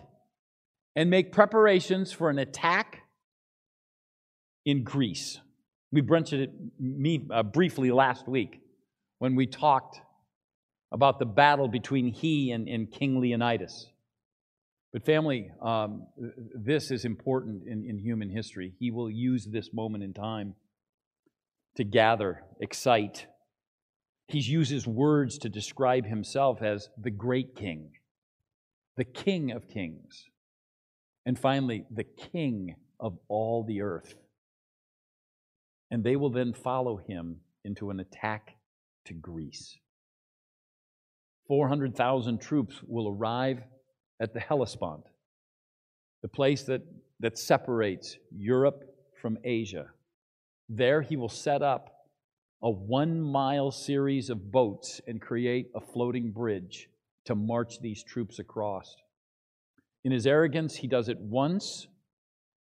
and 0.95 1.09
make 1.09 1.31
preparations 1.31 2.11
for 2.11 2.29
an 2.29 2.37
attack 2.37 3.01
in 4.65 4.83
Greece. 4.83 5.39
We 5.91 6.01
mentioned 6.01 6.41
it 6.41 6.51
me, 6.79 7.25
uh, 7.31 7.43
briefly 7.43 7.91
last 7.91 8.27
week 8.27 8.59
when 9.17 9.35
we 9.35 9.47
talked 9.47 10.01
about 10.91 11.19
the 11.19 11.25
battle 11.25 11.67
between 11.67 12.07
he 12.07 12.51
and, 12.51 12.67
and 12.67 12.91
King 12.91 13.19
Leonidas. 13.19 13.87
But, 14.91 15.05
family, 15.05 15.51
um, 15.61 16.07
this 16.55 16.89
is 16.89 17.05
important 17.05 17.67
in, 17.67 17.85
in 17.85 17.99
human 17.99 18.29
history. 18.29 18.73
He 18.79 18.89
will 18.89 19.09
use 19.09 19.45
this 19.45 19.71
moment 19.71 20.03
in 20.03 20.13
time 20.13 20.55
to 21.75 21.83
gather, 21.83 22.43
excite. 22.59 23.27
He 24.27 24.39
uses 24.39 24.87
words 24.87 25.37
to 25.39 25.49
describe 25.49 26.07
himself 26.07 26.63
as 26.63 26.89
the 26.97 27.11
great 27.11 27.55
king, 27.55 27.91
the 28.97 29.03
king 29.03 29.51
of 29.51 29.69
kings, 29.69 30.25
and 31.25 31.37
finally, 31.37 31.85
the 31.91 32.03
king 32.03 32.75
of 32.99 33.19
all 33.27 33.63
the 33.63 33.81
earth. 33.81 34.15
And 35.91 36.03
they 36.03 36.15
will 36.15 36.31
then 36.31 36.53
follow 36.53 36.97
him 36.97 37.41
into 37.63 37.91
an 37.91 37.99
attack 37.99 38.55
to 39.05 39.13
Greece. 39.13 39.77
400,000 41.49 42.39
troops 42.39 42.79
will 42.87 43.09
arrive 43.09 43.63
at 44.21 44.33
the 44.33 44.39
Hellespont, 44.39 45.03
the 46.21 46.27
place 46.27 46.63
that, 46.63 46.83
that 47.19 47.37
separates 47.37 48.17
Europe 48.31 48.83
from 49.19 49.37
Asia. 49.43 49.87
There 50.69 51.01
he 51.01 51.17
will 51.17 51.27
set 51.27 51.63
up 51.63 52.05
a 52.61 52.69
one 52.69 53.19
mile 53.19 53.71
series 53.71 54.29
of 54.29 54.51
boats 54.51 55.01
and 55.07 55.19
create 55.19 55.71
a 55.75 55.81
floating 55.81 56.31
bridge 56.31 56.87
to 57.25 57.33
march 57.33 57.81
these 57.81 58.03
troops 58.03 58.37
across. 58.37 58.95
In 60.03 60.11
his 60.11 60.27
arrogance, 60.27 60.75
he 60.75 60.87
does 60.87 61.09
it 61.09 61.19
once, 61.19 61.87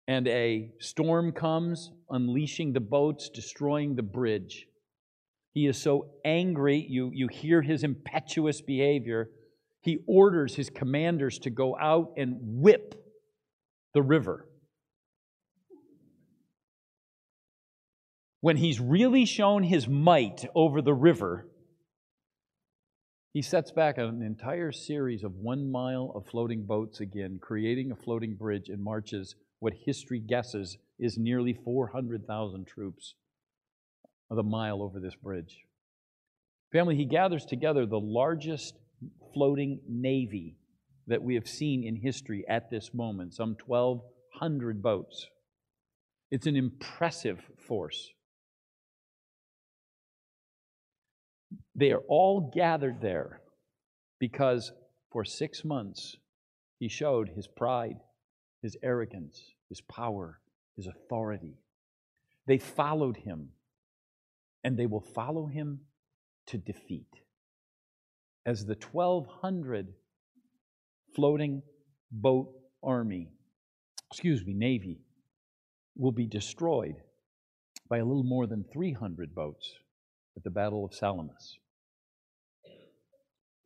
and 0.08 0.26
a 0.26 0.72
storm 0.80 1.30
comes, 1.30 1.92
unleashing 2.10 2.72
the 2.72 2.80
boats, 2.80 3.28
destroying 3.28 3.94
the 3.94 4.02
bridge. 4.02 4.66
He 5.54 5.66
is 5.66 5.80
so 5.80 6.10
angry, 6.24 6.84
you, 6.86 7.10
you 7.14 7.28
hear 7.28 7.62
his 7.62 7.82
impetuous 7.82 8.60
behavior 8.60 9.30
he 9.84 9.98
orders 10.06 10.54
his 10.54 10.70
commanders 10.70 11.38
to 11.40 11.50
go 11.50 11.76
out 11.76 12.14
and 12.16 12.38
whip 12.40 12.94
the 13.92 14.00
river. 14.00 14.48
When 18.40 18.56
he's 18.56 18.80
really 18.80 19.26
shown 19.26 19.62
his 19.62 19.86
might 19.86 20.46
over 20.54 20.80
the 20.80 20.94
river, 20.94 21.46
he 23.34 23.42
sets 23.42 23.72
back 23.72 23.98
an 23.98 24.22
entire 24.22 24.72
series 24.72 25.22
of 25.22 25.34
one 25.34 25.70
mile 25.70 26.12
of 26.14 26.26
floating 26.26 26.64
boats 26.64 27.00
again, 27.00 27.38
creating 27.38 27.92
a 27.92 27.96
floating 27.96 28.36
bridge, 28.36 28.70
and 28.70 28.82
marches 28.82 29.34
what 29.58 29.74
history 29.84 30.18
guesses 30.18 30.78
is 30.98 31.18
nearly 31.18 31.52
400,000 31.52 32.66
troops 32.66 33.16
of 34.30 34.36
the 34.36 34.42
mile 34.42 34.82
over 34.82 35.00
this 35.00 35.14
bridge. 35.14 35.64
Family, 36.72 36.96
he 36.96 37.04
gathers 37.04 37.44
together 37.44 37.86
the 37.86 38.00
largest 38.00 38.74
floating 39.32 39.80
navy 39.88 40.56
that 41.06 41.22
we 41.22 41.34
have 41.34 41.48
seen 41.48 41.84
in 41.84 41.96
history 41.96 42.44
at 42.48 42.70
this 42.70 42.94
moment, 42.94 43.34
some 43.34 43.56
1,200 43.66 44.82
boats. 44.82 45.26
It's 46.30 46.46
an 46.46 46.56
impressive 46.56 47.40
force. 47.68 48.10
They 51.76 51.92
are 51.92 52.02
all 52.08 52.50
gathered 52.54 53.00
there 53.00 53.40
because 54.18 54.72
for 55.10 55.24
six 55.24 55.64
months 55.64 56.16
he 56.78 56.88
showed 56.88 57.28
his 57.28 57.46
pride, 57.46 57.98
his 58.62 58.76
arrogance, 58.82 59.40
his 59.68 59.80
power, 59.80 60.40
his 60.76 60.86
authority. 60.86 61.54
They 62.46 62.58
followed 62.58 63.16
him, 63.16 63.50
and 64.64 64.76
they 64.76 64.86
will 64.86 65.04
follow 65.14 65.46
him 65.46 65.80
to 66.46 66.58
defeat 66.58 67.06
as 68.46 68.64
the 68.64 68.76
1,200 68.92 69.94
floating 71.14 71.62
boat 72.10 72.50
army, 72.82 73.28
excuse 74.10 74.44
me, 74.44 74.52
navy, 74.52 75.00
will 75.96 76.12
be 76.12 76.26
destroyed 76.26 76.96
by 77.88 77.98
a 77.98 78.04
little 78.04 78.24
more 78.24 78.46
than 78.46 78.64
300 78.72 79.34
boats 79.34 79.74
at 80.36 80.42
the 80.42 80.50
Battle 80.50 80.84
of 80.84 80.94
Salamis. 80.94 81.58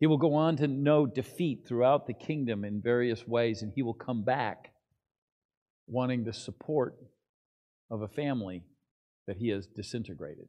He 0.01 0.07
will 0.07 0.19
go 0.19 0.35
on 0.35 0.57
to 0.59 0.69
know 0.69 1.07
defeat 1.07 1.65
throughout 1.67 2.07
the 2.07 2.15
kingdom 2.15 2.65
in 2.65 2.81
various 2.81 3.27
ways, 3.27 3.63
and 3.63 3.73
he 3.75 3.83
will 3.83 3.95
come 3.95 4.23
back 4.23 4.73
wanting 5.89 6.25
the 6.25 6.33
support 6.33 6.95
of 7.91 8.03
a 8.03 8.09
family 8.09 8.63
that 9.27 9.39
he 9.39 9.49
has 9.49 9.67
disintegrated. 9.67 10.47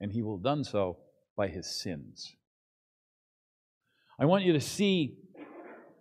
And 0.00 0.12
he 0.12 0.22
will 0.22 0.38
done 0.38 0.64
so 0.64 0.98
by 1.36 1.48
his 1.48 1.80
sins. 1.80 2.34
I 4.18 4.24
want 4.24 4.44
you 4.44 4.52
to 4.54 4.60
see 4.60 5.18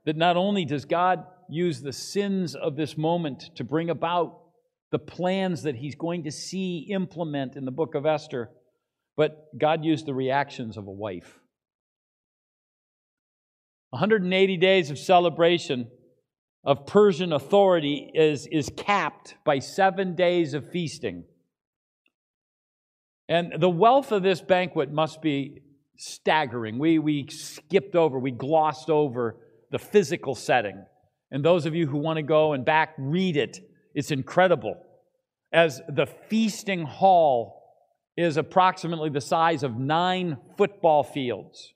that 0.05 0.15
not 0.15 0.38
only 0.38 0.65
does 0.65 0.86
God 0.86 1.25
use 1.49 1.81
the 1.81 1.93
sins 1.93 2.55
of 2.55 2.75
this 2.75 2.97
moment 2.97 3.51
to 3.55 3.63
bring 3.63 3.89
about 3.89 4.41
the 4.91 4.99
plans 4.99 5.63
that 5.63 5.75
he's 5.75 5.95
going 5.95 6.23
to 6.23 6.31
see 6.31 6.88
implement 6.89 7.55
in 7.55 7.65
the 7.65 7.71
book 7.71 7.95
of 7.95 8.05
Esther, 8.05 8.49
but 9.17 9.47
God 9.58 9.84
used 9.84 10.05
the 10.05 10.13
reactions 10.13 10.77
of 10.77 10.88
a 10.88 10.91
wife. 10.91 11.39
180 13.89 14.58
days 14.58 14.91
of 14.91 14.99
celebration 14.99 15.88
of 16.63 16.86
Persian 16.86 17.31
authority 17.31 18.12
is, 18.13 18.47
is 18.51 18.71
capped 18.75 19.36
by 19.45 19.60
seven 19.60 20.15
days 20.15 20.53
of 20.53 20.69
feasting. 20.71 21.23
And 23.27 23.53
the 23.59 23.69
wealth 23.69 24.11
of 24.11 24.23
this 24.23 24.41
banquet 24.41 24.91
must 24.91 25.21
be 25.21 25.61
staggering. 25.97 26.77
We, 26.77 26.99
we 26.99 27.27
skipped 27.29 27.95
over, 27.95 28.19
we 28.19 28.31
glossed 28.31 28.89
over 28.89 29.38
the 29.71 29.79
physical 29.79 30.35
setting. 30.35 30.85
And 31.31 31.43
those 31.43 31.65
of 31.65 31.73
you 31.73 31.88
who 31.88 31.97
want 31.97 32.17
to 32.17 32.23
go 32.23 32.53
and 32.53 32.63
back 32.63 32.93
read 32.97 33.35
it, 33.35 33.59
it's 33.93 34.11
incredible. 34.11 34.77
As 35.51 35.81
the 35.89 36.05
feasting 36.05 36.83
hall 36.83 37.63
is 38.15 38.38
approximately 38.38 39.09
the 39.09 39.21
size 39.21 39.63
of 39.63 39.77
nine 39.77 40.38
football 40.57 41.03
fields. 41.03 41.73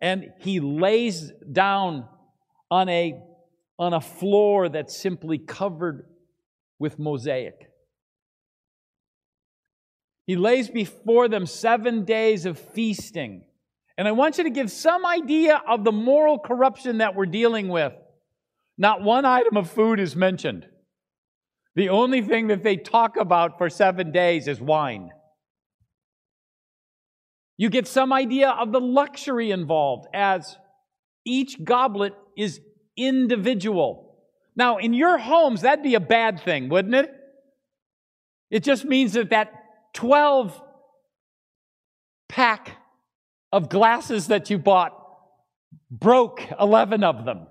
And 0.00 0.32
he 0.40 0.58
lays 0.58 1.30
down 1.52 2.08
on 2.70 2.88
a, 2.88 3.14
on 3.78 3.94
a 3.94 4.00
floor 4.00 4.68
that's 4.68 4.96
simply 4.96 5.38
covered 5.38 6.06
with 6.78 6.98
mosaic. 6.98 7.71
He 10.26 10.36
lays 10.36 10.70
before 10.70 11.28
them 11.28 11.46
seven 11.46 12.04
days 12.04 12.46
of 12.46 12.58
feasting. 12.58 13.44
And 13.98 14.08
I 14.08 14.12
want 14.12 14.38
you 14.38 14.44
to 14.44 14.50
give 14.50 14.70
some 14.70 15.04
idea 15.04 15.60
of 15.68 15.84
the 15.84 15.92
moral 15.92 16.38
corruption 16.38 16.98
that 16.98 17.14
we're 17.14 17.26
dealing 17.26 17.68
with. 17.68 17.92
Not 18.78 19.02
one 19.02 19.24
item 19.24 19.56
of 19.56 19.70
food 19.70 20.00
is 20.00 20.16
mentioned. 20.16 20.66
The 21.74 21.88
only 21.88 22.22
thing 22.22 22.48
that 22.48 22.62
they 22.62 22.76
talk 22.76 23.16
about 23.16 23.58
for 23.58 23.68
seven 23.68 24.12
days 24.12 24.48
is 24.48 24.60
wine. 24.60 25.10
You 27.56 27.70
get 27.70 27.86
some 27.86 28.12
idea 28.12 28.50
of 28.50 28.72
the 28.72 28.80
luxury 28.80 29.50
involved 29.50 30.06
as 30.14 30.56
each 31.24 31.62
goblet 31.62 32.14
is 32.36 32.60
individual. 32.96 34.16
Now, 34.56 34.78
in 34.78 34.94
your 34.94 35.18
homes, 35.18 35.62
that'd 35.62 35.82
be 35.82 35.94
a 35.94 36.00
bad 36.00 36.40
thing, 36.40 36.68
wouldn't 36.68 36.94
it? 36.94 37.10
It 38.50 38.64
just 38.64 38.84
means 38.84 39.12
that 39.14 39.30
that 39.30 39.61
12 39.94 40.60
pack 42.28 42.78
of 43.52 43.68
glasses 43.68 44.28
that 44.28 44.50
you 44.50 44.58
bought 44.58 44.98
broke 45.90 46.42
11 46.58 47.04
of 47.04 47.24
them, 47.24 47.46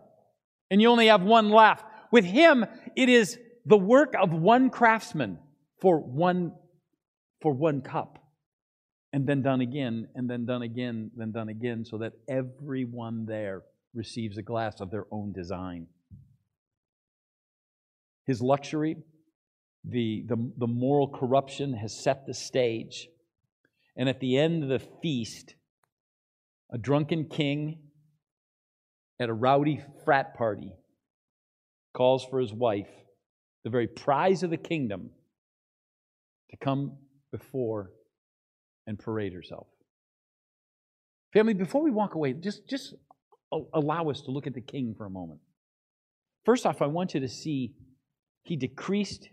and 0.70 0.82
you 0.82 0.90
only 0.90 1.08
have 1.08 1.22
one 1.22 1.50
left. 1.50 1.86
With 2.12 2.26
him, 2.26 2.66
it 2.96 3.10
is 3.10 3.38
the 3.66 3.78
work 3.78 4.14
of 4.20 4.34
one 4.34 4.70
craftsman 4.70 5.38
for 5.80 6.00
one, 6.00 6.54
for 7.42 7.54
one 7.54 7.82
cup, 7.82 8.20
and 9.14 9.28
then 9.28 9.42
done 9.42 9.62
again, 9.62 10.08
and 10.16 10.30
then 10.30 10.46
done 10.46 10.62
again, 10.62 11.12
then 11.16 11.32
done 11.32 11.50
again, 11.50 11.86
so 11.86 12.00
that 12.00 12.14
everyone 12.28 13.26
there 13.26 13.64
receives 13.94 14.38
a 14.38 14.42
glass 14.42 14.80
of 14.82 14.90
their 14.90 15.06
own 15.12 15.34
design. 15.34 15.88
His 18.26 18.42
luxury, 18.42 18.98
the, 19.84 20.24
the, 20.28 20.52
the 20.58 20.68
moral 20.68 21.08
corruption 21.08 21.74
has 21.74 21.94
set 21.94 22.26
the 22.26 22.34
stage. 22.34 23.08
And 23.98 24.08
at 24.08 24.20
the 24.20 24.38
end 24.38 24.64
of 24.64 24.70
the 24.70 24.86
feast, 25.02 25.56
a 26.72 26.78
drunken 26.78 27.26
king 27.26 27.80
at 29.20 29.30
a 29.30 29.34
rowdy 29.34 29.82
frat 30.06 30.36
party 30.36 30.72
calls 31.94 32.26
for 32.26 32.40
his 32.40 32.54
wife, 32.54 32.90
the 33.64 33.70
very 33.70 33.88
prize 33.88 34.44
of 34.44 34.50
the 34.50 34.58
kingdom, 34.58 35.10
to 36.50 36.58
come 36.58 36.98
before 37.32 37.92
and 38.88 38.98
parade 38.98 39.34
herself. 39.34 39.68
Family, 41.34 41.54
before 41.54 41.84
we 41.84 41.92
walk 41.92 42.16
away, 42.16 42.34
just, 42.34 42.68
just 42.68 42.94
allow 43.74 44.10
us 44.10 44.22
to 44.22 44.32
look 44.32 44.48
at 44.48 44.54
the 44.54 44.62
king 44.62 44.94
for 44.98 45.06
a 45.06 45.10
moment. 45.10 45.40
First 46.46 46.66
off, 46.66 46.82
I 46.82 46.88
want 46.88 47.14
you 47.14 47.20
to 47.20 47.28
see 47.28 47.74
he 48.44 48.56
decreased 48.56 49.30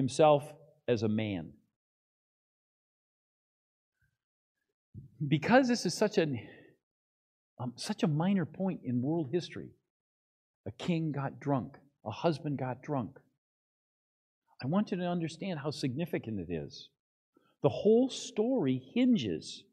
himself 0.00 0.50
as 0.88 1.02
a 1.02 1.08
man. 1.08 1.50
Because 5.28 5.68
this 5.68 5.84
is 5.84 5.92
such 5.92 6.16
a, 6.16 6.26
um, 7.58 7.74
such 7.76 8.02
a 8.02 8.08
minor 8.08 8.46
point 8.46 8.80
in 8.82 9.02
world 9.02 9.28
history, 9.30 9.68
a 10.66 10.70
king 10.72 11.12
got 11.12 11.38
drunk, 11.38 11.76
a 12.06 12.10
husband 12.10 12.58
got 12.58 12.82
drunk. 12.82 13.18
I 14.62 14.66
want 14.66 14.90
you 14.90 14.96
to 14.96 15.04
understand 15.04 15.58
how 15.58 15.70
significant 15.70 16.40
it 16.40 16.50
is. 16.50 16.88
The 17.62 17.68
whole 17.68 18.08
story 18.08 18.82
hinges 18.94 19.64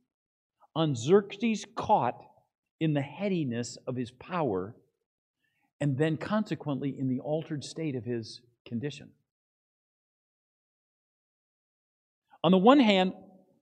on 0.76 0.94
Xerxes 0.94 1.66
caught 1.76 2.22
in 2.82 2.94
the 2.94 3.02
headiness 3.02 3.78
of 3.88 3.96
his 3.96 4.12
power 4.12 4.76
and 5.80 5.98
then 5.98 6.18
consequently 6.18 7.00
in 7.00 7.08
the 7.08 7.22
altered 7.22 7.64
state 7.64 7.96
of 7.96 8.04
his 8.04 8.42
condition. 8.66 9.10
On 12.44 12.52
the 12.52 12.58
one 12.58 12.80
hand, 12.80 13.14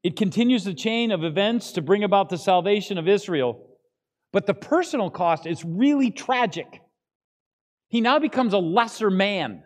it 0.03 0.15
continues 0.15 0.63
the 0.63 0.73
chain 0.73 1.11
of 1.11 1.23
events 1.23 1.71
to 1.73 1.81
bring 1.81 2.03
about 2.03 2.29
the 2.29 2.37
salvation 2.37 2.97
of 2.97 3.07
Israel, 3.07 3.65
but 4.31 4.45
the 4.45 4.53
personal 4.53 5.09
cost 5.09 5.47
is 5.47 5.63
really 5.65 6.11
tragic. 6.11 6.81
He 7.87 8.01
now 8.01 8.19
becomes 8.19 8.53
a 8.53 8.59
lesser 8.59 9.09
man 9.09 9.63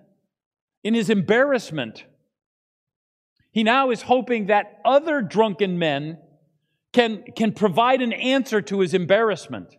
in 0.83 0.93
his 0.93 1.09
embarrassment. 1.09 2.05
He 3.51 3.63
now 3.63 3.89
is 3.89 4.03
hoping 4.03 4.45
that 4.45 4.79
other 4.85 5.21
drunken 5.21 5.79
men 5.79 6.19
can, 6.93 7.23
can 7.35 7.51
provide 7.51 8.01
an 8.01 8.13
answer 8.13 8.61
to 8.61 8.79
his 8.79 8.93
embarrassment. 8.93 9.75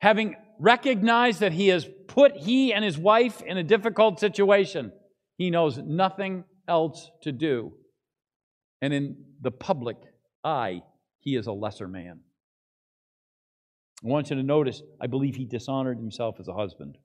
Having 0.00 0.36
recognized 0.58 1.40
that 1.40 1.52
he 1.52 1.68
has 1.68 1.86
put 2.06 2.36
he 2.36 2.72
and 2.72 2.84
his 2.84 2.96
wife 2.96 3.42
in 3.42 3.58
a 3.58 3.62
difficult 3.62 4.20
situation, 4.20 4.92
he 5.36 5.50
knows 5.50 5.76
nothing 5.78 6.44
else 6.68 7.10
to 7.22 7.32
do. 7.32 7.72
And 8.86 8.94
in 8.94 9.16
the 9.40 9.50
public 9.50 9.96
eye, 10.44 10.82
he 11.18 11.34
is 11.34 11.48
a 11.48 11.52
lesser 11.52 11.88
man. 11.88 12.20
I 14.04 14.06
want 14.06 14.30
you 14.30 14.36
to 14.36 14.44
notice, 14.44 14.80
I 15.00 15.08
believe 15.08 15.34
he 15.34 15.44
dishonored 15.44 15.98
himself 15.98 16.36
as 16.38 16.46
a 16.46 16.54
husband. 16.54 16.96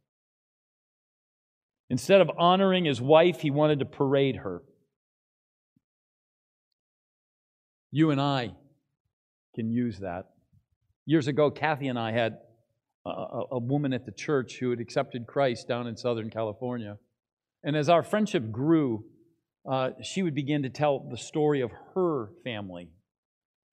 Instead 1.89 2.21
of 2.21 2.29
honoring 2.37 2.85
his 2.85 3.01
wife, 3.01 3.39
he 3.39 3.49
wanted 3.49 3.79
to 3.79 3.85
parade 3.85 4.35
her. 4.35 4.61
You 7.89 8.11
and 8.11 8.21
I 8.21 8.51
can 9.55 9.71
use 9.71 10.01
that. 10.01 10.29
Years 11.07 11.25
ago, 11.25 11.49
Kathy 11.49 11.87
and 11.87 11.97
I 11.97 12.11
had 12.11 12.37
a, 13.07 13.09
a, 13.53 13.59
woman 13.59 13.91
at 13.91 14.05
the 14.05 14.11
church 14.11 14.59
who 14.59 14.69
had 14.69 14.79
accepted 14.79 15.25
Christ 15.25 15.67
down 15.67 15.87
in 15.87 15.97
Southern 15.97 16.29
California. 16.29 16.99
And 17.63 17.75
as 17.75 17.89
our 17.89 18.03
friendship 18.03 18.51
grew, 18.51 19.05
uh, 19.69 19.91
she 20.01 20.23
would 20.23 20.35
begin 20.35 20.63
to 20.63 20.69
tell 20.69 20.99
the 20.99 21.17
story 21.17 21.61
of 21.61 21.71
her 21.93 22.29
family. 22.43 22.89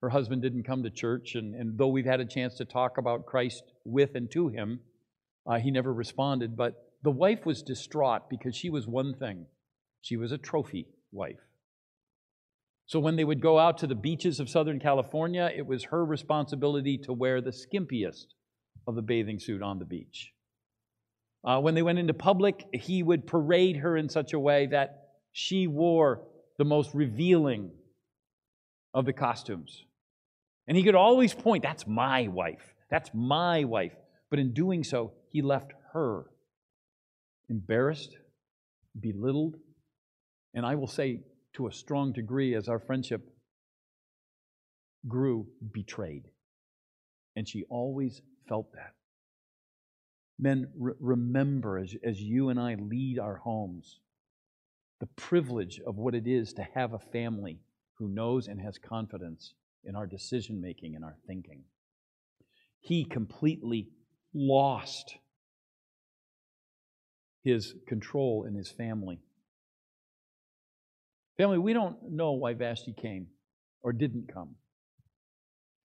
Her 0.01 0.09
husband 0.09 0.41
didn't 0.41 0.63
come 0.63 0.83
to 0.83 0.89
church, 0.89 1.35
and, 1.35 1.55
and 1.55 1.77
though 1.77 1.87
we've 1.87 2.05
had 2.05 2.19
a 2.21 2.25
chance 2.25 2.55
to 2.55 2.65
talk 2.65 2.97
about 2.97 3.25
Christ 3.25 3.63
with 3.83 4.15
and 4.15 4.31
to 4.31 4.47
him, 4.47 4.79
uh, 5.45 5.57
he 5.57 5.71
never 5.71 5.93
responded. 5.93 6.55
But 6.55 6.75
the 7.03 7.11
wife 7.11 7.45
was 7.45 7.61
distraught 7.61 8.29
because 8.29 8.55
she 8.55 8.69
was 8.69 8.87
one 8.87 9.13
thing 9.13 9.45
she 10.01 10.15
was 10.15 10.31
a 10.31 10.37
trophy 10.37 10.87
wife. 11.11 11.39
So 12.85 12.99
when 12.99 13.15
they 13.15 13.23
would 13.23 13.41
go 13.41 13.59
out 13.59 13.77
to 13.79 13.87
the 13.87 13.95
beaches 13.95 14.39
of 14.39 14.49
Southern 14.49 14.79
California, 14.79 15.51
it 15.55 15.65
was 15.65 15.85
her 15.85 16.03
responsibility 16.03 16.97
to 16.99 17.13
wear 17.13 17.41
the 17.41 17.51
skimpiest 17.51 18.25
of 18.87 18.95
the 18.95 19.01
bathing 19.01 19.39
suit 19.39 19.61
on 19.61 19.79
the 19.79 19.85
beach. 19.85 20.33
Uh, 21.43 21.59
when 21.59 21.75
they 21.75 21.83
went 21.83 21.99
into 21.99 22.13
public, 22.13 22.65
he 22.73 23.03
would 23.03 23.27
parade 23.27 23.77
her 23.77 23.95
in 23.95 24.09
such 24.09 24.33
a 24.33 24.39
way 24.39 24.67
that 24.67 24.98
she 25.31 25.67
wore 25.67 26.21
the 26.57 26.65
most 26.65 26.93
revealing 26.93 27.71
of 28.93 29.05
the 29.05 29.13
costumes. 29.13 29.85
And 30.67 30.77
he 30.77 30.83
could 30.83 30.95
always 30.95 31.33
point, 31.33 31.63
that's 31.63 31.87
my 31.87 32.27
wife. 32.27 32.73
That's 32.89 33.09
my 33.13 33.63
wife. 33.63 33.93
But 34.29 34.39
in 34.39 34.53
doing 34.53 34.83
so, 34.83 35.13
he 35.29 35.41
left 35.41 35.71
her 35.93 36.25
embarrassed, 37.49 38.15
belittled, 38.99 39.55
and 40.53 40.65
I 40.65 40.75
will 40.75 40.87
say 40.87 41.21
to 41.53 41.67
a 41.67 41.71
strong 41.71 42.13
degree 42.13 42.55
as 42.55 42.67
our 42.67 42.79
friendship 42.79 43.21
grew, 45.07 45.47
betrayed. 45.71 46.23
And 47.35 47.47
she 47.47 47.63
always 47.69 48.21
felt 48.47 48.71
that. 48.73 48.93
Men, 50.37 50.67
re- 50.77 50.93
remember 50.99 51.79
as, 51.79 51.95
as 52.03 52.19
you 52.21 52.49
and 52.49 52.59
I 52.59 52.75
lead 52.75 53.19
our 53.19 53.37
homes, 53.37 53.99
the 54.99 55.07
privilege 55.15 55.79
of 55.85 55.97
what 55.97 56.13
it 56.13 56.27
is 56.27 56.53
to 56.53 56.67
have 56.75 56.93
a 56.93 56.99
family 56.99 57.59
who 57.95 58.07
knows 58.07 58.47
and 58.47 58.61
has 58.61 58.77
confidence 58.77 59.53
in 59.83 59.95
our 59.95 60.05
decision 60.05 60.61
making 60.61 60.95
and 60.95 61.03
our 61.03 61.15
thinking. 61.25 61.63
He 62.81 63.05
completely 63.05 63.89
lost 64.33 65.15
his 67.43 67.75
control 67.87 68.45
in 68.47 68.55
his 68.55 68.69
family. 68.69 69.19
Family, 71.37 71.57
we 71.57 71.73
don't 71.73 71.97
know 72.11 72.33
why 72.33 72.53
Vashti 72.53 72.93
came 72.93 73.27
or 73.81 73.93
didn't 73.93 74.31
come. 74.33 74.55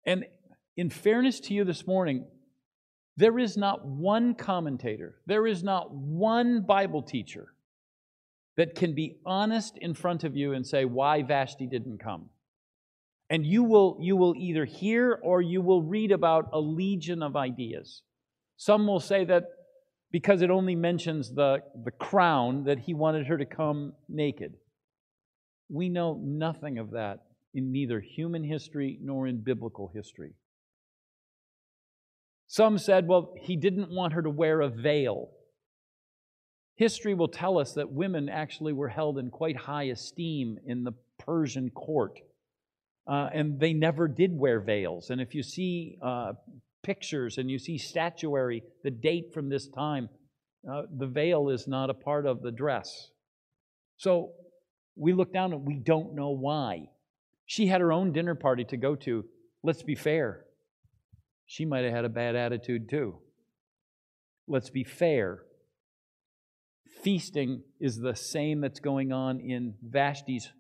And 0.05 0.25
in 0.77 0.91
fairness 0.91 1.39
to 1.41 1.55
you 1.55 1.65
this 1.65 1.87
morning, 1.87 2.27
there 3.17 3.39
is 3.39 3.57
not 3.57 3.87
one 3.87 4.35
commentator, 4.35 5.15
there 5.27 5.47
is 5.47 5.63
not 5.63 5.95
one 5.95 6.63
Bible 6.63 7.03
teacher 7.03 7.54
that 8.57 8.75
can 8.75 8.95
be 8.95 9.17
honest 9.27 9.77
in 9.81 9.95
front 9.95 10.25
of 10.25 10.37
you 10.37 10.53
and 10.53 10.67
say 10.67 10.85
why 10.85 11.23
Vashti 11.23 11.67
didn't 11.67 11.99
come. 11.99 12.31
And 13.31 13.45
you 13.45 13.65
will, 13.65 13.99
you 14.01 14.17
will 14.17 14.35
either 14.37 14.65
hear 14.65 15.19
or 15.23 15.41
you 15.41 15.61
will 15.61 15.83
read 15.83 16.13
about 16.13 16.51
a 16.53 16.61
legion 16.61 17.23
of 17.23 17.37
ideas. 17.37 18.03
Some 18.57 18.87
will 18.87 19.01
say 19.01 19.25
that 19.25 19.45
because 20.13 20.43
it 20.43 20.51
only 20.51 20.77
mentions 20.77 21.33
the, 21.35 21.59
the 21.85 21.91
crown, 21.91 22.65
that 22.65 22.79
he 22.79 22.95
wanted 22.95 23.27
her 23.27 23.37
to 23.37 23.45
come 23.45 23.95
naked. 24.09 24.55
We 25.69 25.89
know 25.89 26.21
nothing 26.23 26.79
of 26.79 26.93
that 26.93 27.25
in 27.53 27.73
neither 27.73 28.01
human 28.01 28.45
history 28.45 28.99
nor 29.03 29.27
in 29.27 29.43
biblical 29.43 29.91
history. 29.93 30.35
Some 32.47 32.79
said, 32.79 33.09
well, 33.09 33.35
he 33.41 33.57
didn't 33.57 33.91
want 33.91 34.13
her 34.13 34.23
to 34.23 34.31
wear 34.31 34.61
a 34.61 34.69
veil. 34.69 35.31
History 36.77 37.15
will 37.15 37.29
tell 37.29 37.59
us 37.59 37.75
that 37.75 37.93
women 37.93 38.29
actually 38.29 38.73
were 38.73 38.89
held 38.89 39.19
in 39.19 39.31
quite 39.31 39.57
high 39.57 39.85
esteem 39.85 40.59
in 40.67 40.83
the 40.83 40.93
Persian 41.19 41.71
court. 41.71 42.19
Uh, 43.07 43.29
and 43.33 43.61
they 43.61 43.73
never 43.73 44.09
did 44.09 44.37
wear 44.37 44.61
veils. 44.61 45.11
And 45.11 45.21
if 45.21 45.35
you 45.35 45.43
see 45.43 45.99
uh, 46.03 46.33
pictures 46.83 47.39
and 47.39 47.51
you 47.51 47.59
see 47.59 47.79
statuary 47.79 48.63
that 48.83 49.01
date 49.01 49.33
from 49.33 49.49
this 49.49 49.69
time, 49.69 50.09
uh, 50.69 50.83
the 50.97 51.07
veil 51.07 51.51
is 51.51 51.69
not 51.69 51.91
a 51.91 51.95
part 51.95 52.27
of 52.27 52.43
the 52.43 52.51
dress. 52.51 53.11
So 53.99 54.33
we 54.97 55.13
look 55.13 55.33
down 55.33 55.53
and 55.53 55.67
we 55.67 55.75
don't 55.75 56.15
know 56.15 56.31
why. 56.31 56.89
She 57.47 57.67
had 57.67 57.83
her 57.83 57.93
own 57.93 58.13
dinner 58.13 58.35
party 58.35 58.65
to 58.65 58.77
go 58.77 58.97
to. 58.97 59.25
Let's 59.63 59.83
be 59.83 59.95
fair. 59.95 60.45
She 61.47 61.67
might 61.67 61.85
have 61.85 61.93
had 61.93 62.05
a 62.07 62.09
bad 62.11 62.35
attitude 62.35 62.89
too. 62.89 63.19
Let's 64.49 64.71
be 64.71 64.83
fair 64.83 65.43
feasting 67.05 67.63
is 67.79 67.99
the 67.99 68.17
same 68.17 68.63
that's 68.63 68.81
going 68.81 69.13
on 69.13 69.39
in 69.39 69.75
Vashti's 69.87 70.51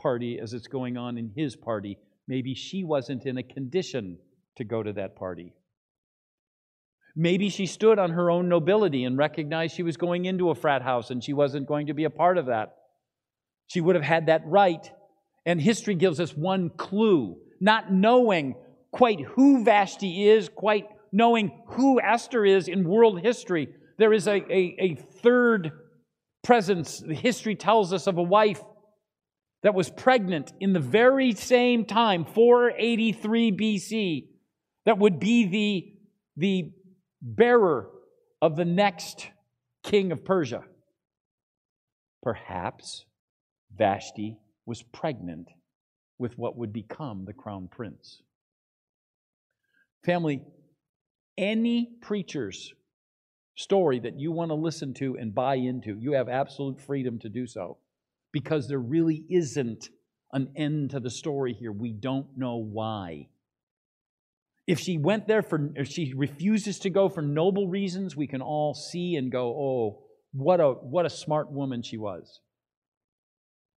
party 0.00 0.40
as 0.42 0.54
it's 0.54 0.66
going 0.66 0.96
on 0.96 1.18
in 1.18 1.30
his 1.36 1.54
party. 1.54 1.98
Maybe 2.26 2.54
she 2.54 2.82
wasn't 2.82 3.26
in 3.26 3.36
a 3.36 3.42
condition 3.42 4.18
to 4.56 4.64
go 4.64 4.82
to 4.82 4.94
that 4.94 5.14
party. 5.14 5.52
Maybe 7.14 7.50
she 7.50 7.66
stood 7.66 7.98
on 7.98 8.12
her 8.12 8.30
own 8.30 8.48
nobility 8.48 9.04
and 9.04 9.18
recognized 9.18 9.76
she 9.76 9.82
was 9.82 9.96
going 9.96 10.24
into 10.24 10.50
a 10.50 10.54
frat 10.54 10.82
house 10.82 11.10
and 11.10 11.22
she 11.22 11.32
wasn't 11.32 11.66
going 11.66 11.88
to 11.88 11.94
be 11.94 12.04
a 12.04 12.10
part 12.10 12.38
of 12.38 12.46
that. 12.46 12.76
She 13.66 13.80
would 13.80 13.96
have 13.96 14.04
had 14.04 14.26
that 14.26 14.42
right. 14.46 14.90
And 15.44 15.60
history 15.60 15.94
gives 15.94 16.20
us 16.20 16.32
one 16.32 16.70
clue, 16.70 17.36
not 17.60 17.92
knowing 17.92 18.54
quite 18.92 19.20
who 19.20 19.64
Vashti 19.64 20.28
is, 20.28 20.48
quite 20.48 20.86
knowing 21.12 21.62
who 21.68 22.00
Esther 22.00 22.44
is 22.44 22.68
in 22.68 22.88
world 22.88 23.20
history 23.20 23.68
there 23.98 24.12
is 24.12 24.26
a, 24.26 24.36
a, 24.36 24.76
a 24.78 24.94
third 25.22 25.72
presence, 26.42 27.00
the 27.00 27.14
history 27.14 27.56
tells 27.56 27.92
us 27.92 28.06
of 28.06 28.16
a 28.16 28.22
wife 28.22 28.62
that 29.62 29.74
was 29.74 29.90
pregnant 29.90 30.52
in 30.60 30.72
the 30.72 30.80
very 30.80 31.34
same 31.34 31.84
time, 31.84 32.24
483 32.24 33.52
BC, 33.52 34.28
that 34.86 34.98
would 34.98 35.18
be 35.18 35.46
the, 35.46 35.92
the 36.36 36.72
bearer 37.20 37.90
of 38.40 38.56
the 38.56 38.64
next 38.64 39.28
king 39.82 40.12
of 40.12 40.24
Persia. 40.24 40.62
Perhaps 42.22 43.04
Vashti 43.76 44.38
was 44.64 44.82
pregnant 44.82 45.48
with 46.18 46.38
what 46.38 46.56
would 46.56 46.72
become 46.72 47.24
the 47.24 47.32
crown 47.32 47.68
prince. 47.70 48.22
Family, 50.04 50.42
any 51.36 51.90
preacher's 52.00 52.72
story 53.58 53.98
that 53.98 54.18
you 54.18 54.30
want 54.30 54.50
to 54.50 54.54
listen 54.54 54.94
to 54.94 55.16
and 55.18 55.34
buy 55.34 55.56
into, 55.56 55.96
you 55.98 56.12
have 56.12 56.28
absolute 56.28 56.80
freedom 56.80 57.18
to 57.18 57.28
do 57.28 57.46
so 57.46 57.76
because 58.32 58.68
there 58.68 58.78
really 58.78 59.24
isn't 59.28 59.88
an 60.32 60.52
end 60.56 60.90
to 60.90 61.00
the 61.00 61.10
story 61.10 61.52
here. 61.52 61.72
We 61.72 61.92
don't 61.92 62.28
know 62.36 62.56
why. 62.56 63.28
If 64.68 64.78
she 64.78 64.96
went 64.96 65.26
there 65.26 65.42
for, 65.42 65.70
if 65.74 65.88
she 65.88 66.12
refuses 66.14 66.78
to 66.80 66.90
go 66.90 67.08
for 67.08 67.20
noble 67.20 67.68
reasons, 67.68 68.14
we 68.14 68.28
can 68.28 68.42
all 68.42 68.74
see 68.74 69.16
and 69.16 69.32
go, 69.32 69.48
oh, 69.48 70.04
what 70.32 70.60
a, 70.60 70.68
what 70.68 71.06
a 71.06 71.10
smart 71.10 71.50
woman 71.50 71.82
she 71.82 71.96
was. 71.96 72.40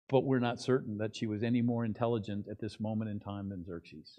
But 0.08 0.24
we're 0.24 0.40
not 0.40 0.60
certain 0.60 0.98
that 0.98 1.14
she 1.14 1.26
was 1.26 1.44
any 1.44 1.62
more 1.62 1.84
intelligent 1.84 2.46
at 2.50 2.58
this 2.60 2.80
moment 2.80 3.10
in 3.10 3.20
time 3.20 3.50
than 3.50 3.64
Xerxes. 3.64 4.18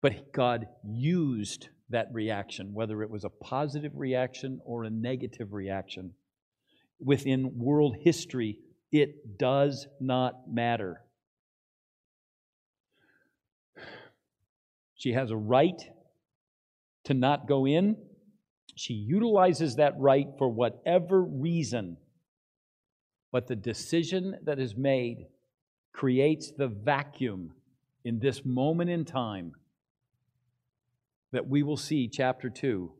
But 0.00 0.32
God 0.32 0.68
used 0.84 1.68
that 1.90 2.08
reaction, 2.12 2.74
whether 2.74 3.02
it 3.02 3.10
was 3.10 3.24
a 3.24 3.30
positive 3.30 3.92
reaction 3.94 4.60
or 4.64 4.84
a 4.84 4.90
negative 4.90 5.52
reaction. 5.52 6.12
Within 7.00 7.58
world 7.58 7.96
history, 8.00 8.58
it 8.90 9.38
does 9.38 9.86
not 10.00 10.50
matter. 10.50 11.02
She 14.94 15.12
has 15.12 15.30
a 15.30 15.36
right 15.36 15.80
to 17.04 17.14
not 17.14 17.46
go 17.46 17.66
in. 17.66 17.96
She 18.74 18.94
utilizes 18.94 19.76
that 19.76 19.94
right 19.98 20.26
for 20.38 20.48
whatever 20.48 21.22
reason. 21.22 21.96
But 23.30 23.46
the 23.46 23.56
decision 23.56 24.36
that 24.44 24.58
is 24.58 24.76
made 24.76 25.26
creates 25.92 26.52
the 26.56 26.68
vacuum 26.68 27.52
in 28.04 28.18
this 28.18 28.44
moment 28.44 28.90
in 28.90 29.04
time 29.04 29.52
that 31.32 31.46
we 31.46 31.62
will 31.62 31.76
see 31.76 32.08
chapter 32.08 32.50
2 32.50 32.92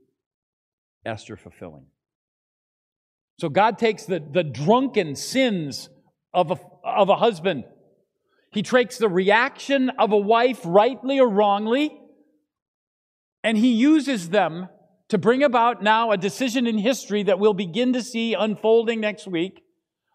Esther 1.04 1.36
fulfilling. 1.36 1.86
So 3.38 3.48
God 3.48 3.78
takes 3.78 4.04
the, 4.04 4.20
the 4.20 4.42
drunken 4.42 5.14
sins 5.14 5.88
of 6.34 6.50
a, 6.50 6.58
of 6.84 7.08
a 7.08 7.16
husband 7.16 7.64
he 8.50 8.62
takes 8.62 8.98
the 8.98 9.08
reaction 9.08 9.90
of 9.98 10.12
a 10.12 10.16
wife, 10.16 10.60
rightly 10.64 11.20
or 11.20 11.28
wrongly, 11.28 11.98
and 13.44 13.58
he 13.58 13.72
uses 13.72 14.30
them 14.30 14.68
to 15.08 15.18
bring 15.18 15.42
about 15.42 15.82
now 15.82 16.10
a 16.10 16.16
decision 16.16 16.66
in 16.66 16.78
history 16.78 17.22
that 17.22 17.38
we'll 17.38 17.54
begin 17.54 17.92
to 17.92 18.02
see 18.02 18.34
unfolding 18.34 19.00
next 19.00 19.26
week. 19.26 19.62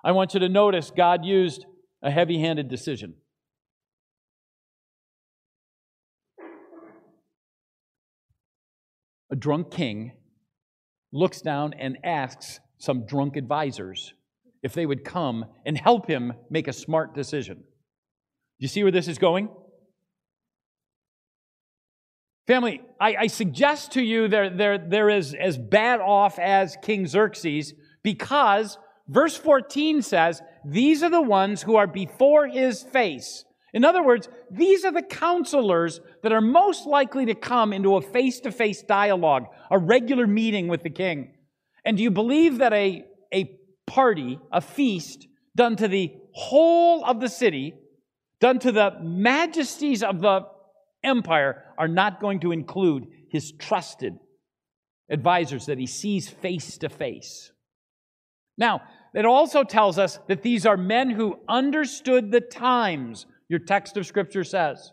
I 0.03 0.11
want 0.11 0.33
you 0.33 0.39
to 0.39 0.49
notice 0.49 0.91
God 0.91 1.23
used 1.23 1.65
a 2.01 2.11
heavy 2.11 2.39
handed 2.39 2.69
decision. 2.69 3.15
A 9.33 9.35
drunk 9.35 9.71
king 9.71 10.13
looks 11.11 11.41
down 11.41 11.73
and 11.73 11.97
asks 12.05 12.61
some 12.77 13.05
drunk 13.05 13.35
advisors 13.35 14.13
if 14.61 14.73
they 14.73 14.85
would 14.85 15.03
come 15.03 15.45
and 15.65 15.77
help 15.77 16.07
him 16.07 16.31
make 16.49 16.69
a 16.69 16.73
smart 16.73 17.13
decision 17.13 17.65
you 18.63 18.69
see 18.69 18.81
where 18.81 18.93
this 18.93 19.09
is 19.09 19.17
going? 19.17 19.49
Family, 22.47 22.81
I, 22.97 23.15
I, 23.15 23.27
suggest 23.27 23.91
to 23.91 24.01
you 24.01 24.29
there, 24.29 24.49
there, 24.49 24.77
there 24.77 25.09
is 25.09 25.33
as 25.33 25.57
bad 25.57 25.99
off 25.99 26.39
as 26.39 26.77
King 26.81 27.05
Xerxes 27.05 27.73
because 28.03 28.77
verse 29.09 29.35
14 29.35 30.01
says, 30.01 30.41
These 30.63 31.03
are 31.03 31.09
the 31.09 31.21
ones 31.21 31.61
who 31.61 31.75
are 31.75 31.87
before 31.87 32.47
his 32.47 32.83
face. 32.83 33.43
In 33.73 33.83
other 33.83 34.03
words, 34.03 34.29
these 34.51 34.85
are 34.85 34.91
the 34.91 35.01
counselors 35.01 35.99
that 36.21 36.31
are 36.31 36.41
most 36.41 36.85
likely 36.85 37.25
to 37.25 37.35
come 37.35 37.73
into 37.73 37.95
a 37.95 38.01
face 38.01 38.39
to 38.41 38.51
face 38.51 38.83
dialogue, 38.83 39.47
a 39.71 39.79
regular 39.79 40.27
meeting 40.27 40.67
with 40.67 40.83
the 40.83 40.91
king. 40.91 41.33
And 41.83 41.97
do 41.97 42.03
you 42.03 42.11
believe 42.11 42.59
that 42.59 42.71
a, 42.71 43.03
a 43.33 43.57
party, 43.87 44.39
a 44.51 44.61
feast 44.61 45.27
done 45.55 45.75
to 45.77 45.87
the 45.87 46.13
whole 46.33 47.03
of 47.03 47.19
the 47.19 47.29
city, 47.29 47.73
done 48.39 48.59
to 48.59 48.71
the 48.71 48.97
majesties 49.01 50.03
of 50.03 50.21
the 50.21 50.41
empire 51.03 51.63
are 51.77 51.87
not 51.87 52.21
going 52.21 52.39
to 52.41 52.51
include 52.51 53.07
his 53.29 53.51
trusted 53.53 54.13
advisors 55.09 55.65
that 55.65 55.77
he 55.77 55.87
sees 55.87 56.29
face 56.29 56.77
to 56.77 56.89
face. 56.89 57.51
Now, 58.57 58.81
it 59.13 59.25
also 59.25 59.63
tells 59.63 59.99
us 59.99 60.19
that 60.27 60.43
these 60.43 60.65
are 60.65 60.77
men 60.77 61.09
who 61.09 61.39
understood 61.47 62.31
the 62.31 62.41
times, 62.41 63.25
your 63.53 63.59
text 63.59 63.97
of 63.97 64.07
Scripture 64.07 64.43
says. 64.43 64.91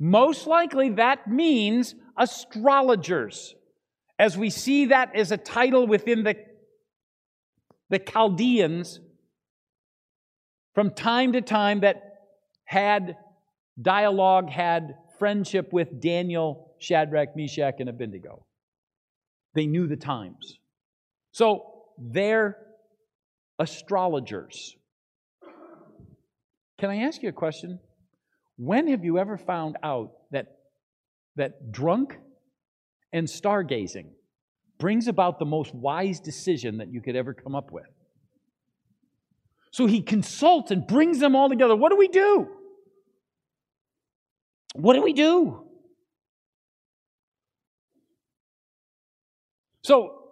Most 0.00 0.46
likely 0.46 0.88
that 0.90 1.30
means 1.30 1.94
astrologers, 2.18 3.54
as 4.18 4.36
we 4.36 4.48
see 4.48 4.86
that 4.86 5.14
as 5.14 5.30
a 5.30 5.36
title 5.36 5.86
within 5.86 6.24
the, 6.24 6.36
the 7.90 7.98
Chaldeans 7.98 8.98
from 10.74 10.90
time 10.90 11.34
to 11.34 11.42
time 11.42 11.80
that 11.80 12.02
had 12.64 13.16
dialogue, 13.80 14.48
had 14.48 14.94
friendship 15.18 15.70
with 15.70 16.00
Daniel, 16.00 16.74
Shadrach, 16.78 17.36
Meshach, 17.36 17.74
and 17.78 17.90
Abednego. 17.90 18.46
They 19.54 19.66
knew 19.66 19.86
the 19.86 19.96
times. 19.96 20.58
So 21.32 21.72
they're 21.98 22.56
astrologers. 23.58 24.76
Can 26.78 26.90
I 26.90 26.98
ask 26.98 27.22
you 27.22 27.28
a 27.28 27.32
question? 27.32 27.80
When 28.56 28.88
have 28.88 29.04
you 29.04 29.18
ever 29.18 29.36
found 29.36 29.76
out 29.82 30.12
that, 30.30 30.58
that 31.36 31.72
drunk 31.72 32.18
and 33.12 33.26
stargazing 33.26 34.10
brings 34.78 35.08
about 35.08 35.38
the 35.38 35.46
most 35.46 35.74
wise 35.74 36.20
decision 36.20 36.78
that 36.78 36.92
you 36.92 37.00
could 37.00 37.16
ever 37.16 37.32
come 37.32 37.54
up 37.54 37.70
with? 37.72 37.86
So 39.70 39.86
he 39.86 40.00
consults 40.02 40.70
and 40.70 40.86
brings 40.86 41.18
them 41.18 41.36
all 41.36 41.48
together. 41.48 41.76
What 41.76 41.90
do 41.90 41.96
we 41.96 42.08
do? 42.08 42.48
What 44.74 44.94
do 44.94 45.02
we 45.02 45.12
do? 45.12 45.62
So 49.82 50.24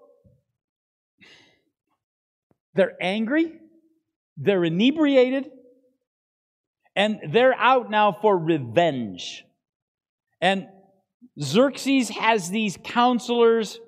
they're 2.74 2.96
angry, 3.00 3.52
they're 4.36 4.64
inebriated, 4.64 5.50
and 6.96 7.20
they're 7.28 7.54
out 7.54 7.90
now 7.90 8.12
for 8.12 8.36
revenge. 8.36 9.44
And 10.40 10.68
Xerxes 11.40 12.08
has 12.10 12.50
these 12.50 12.78
counselors 12.82 13.80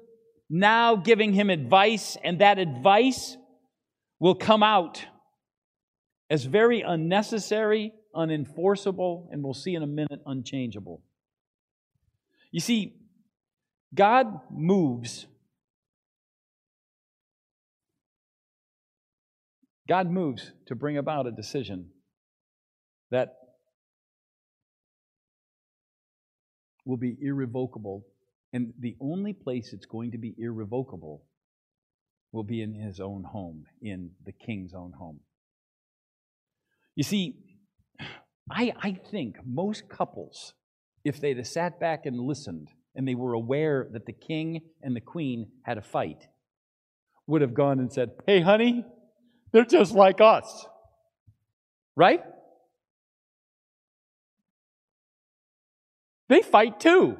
now 0.49 0.97
giving 0.97 1.33
him 1.33 1.51
advice, 1.51 2.17
and 2.23 2.41
that 2.41 2.59
advice 2.59 3.37
will 4.19 4.35
come 4.35 4.63
out 4.63 5.05
as 6.31 6.45
very 6.45 6.81
unnecessary, 6.81 7.93
unenforceable, 8.15 9.29
and 9.31 9.43
we'll 9.43 9.55
see 9.55 9.75
in 9.75 9.83
a 9.83 9.87
minute, 9.87 10.21
unchangeable. 10.25 11.03
You 12.51 12.61
see, 12.61 12.97
God 13.95 14.41
moves. 14.51 15.27
God 19.89 20.11
moves 20.11 20.53
to 20.67 20.75
bring 20.75 20.97
about 20.97 21.27
a 21.27 21.31
decision 21.31 21.91
that 23.11 23.37
will 26.85 26.97
be 26.97 27.17
irrevocable. 27.21 28.07
And 28.53 28.73
the 28.79 28.97
only 29.01 29.33
place 29.33 29.73
it's 29.73 29.87
going 29.87 30.13
to 30.13 30.19
be 30.19 30.35
irrevocable 30.39 31.25
will 32.33 32.45
be 32.45 32.63
in 32.63 32.75
his 32.75 33.01
own 33.01 33.25
home, 33.25 33.65
in 33.83 34.11
the 34.25 34.33
king's 34.33 34.73
own 34.75 34.93
home. 34.93 35.21
You 36.95 37.03
see, 37.03 37.37
I, 38.51 38.73
I 38.81 38.93
think 39.11 39.37
most 39.45 39.89
couples, 39.89 40.55
if 41.05 41.21
they'd 41.21 41.37
have 41.37 41.47
sat 41.47 41.79
back 41.81 42.07
and 42.07 42.19
listened 42.19 42.69
and 42.95 43.07
they 43.07 43.15
were 43.15 43.35
aware 43.35 43.89
that 43.93 44.07
the 44.07 44.13
king 44.13 44.63
and 44.83 44.97
the 44.97 45.01
queen 45.01 45.49
had 45.63 45.77
a 45.77 45.83
fight, 45.83 46.27
would 47.27 47.43
have 47.43 47.55
gone 47.55 47.81
and 47.81 47.93
said, 47.93 48.11
Hey, 48.27 48.41
honey, 48.41 48.85
they're 49.53 49.65
just 49.65 49.95
like 49.95 50.21
us. 50.21 50.67
Right? 51.97 52.21
They 56.29 56.43
fight 56.43 56.81
too. 56.81 57.19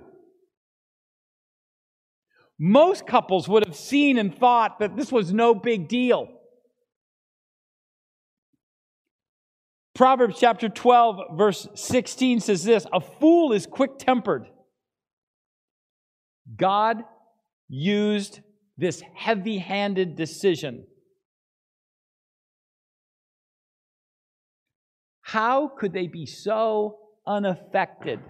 Most 2.59 3.07
couples 3.07 3.49
would 3.49 3.67
have 3.67 3.77
seen 3.77 4.19
and 4.19 4.37
thought 4.37 4.79
that 4.81 4.97
this 4.97 5.13
was 5.13 5.33
no 5.33 5.55
big 5.55 5.89
deal. 5.89 6.29
Proverbs 9.95 10.39
chapter 10.39 10.69
12, 10.69 11.37
verse 11.37 11.69
16 11.75 12.41
says 12.41 12.65
this 12.65 12.87
A 12.93 13.01
fool 13.01 13.53
is 13.53 13.67
quick 13.67 13.99
tempered. 13.99 14.47
God 16.55 17.03
used 17.69 18.41
this 18.79 19.03
heavy 19.15 19.59
handed 19.59 20.17
decision. 20.17 20.87
How 25.23 25.69
could 25.69 25.93
they 25.93 26.07
be 26.07 26.25
so 26.25 26.99
unaffected 27.27 28.21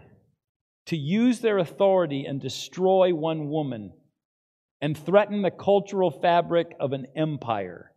to 0.86 0.96
use 0.96 1.40
their 1.40 1.58
authority 1.58 2.24
and 2.24 2.40
destroy 2.40 3.14
one 3.14 3.48
woman 3.48 3.92
and 4.80 4.96
threaten 4.96 5.42
the 5.42 5.50
cultural 5.50 6.10
fabric 6.10 6.74
of 6.78 6.92
an 6.92 7.06
empire 7.16 7.92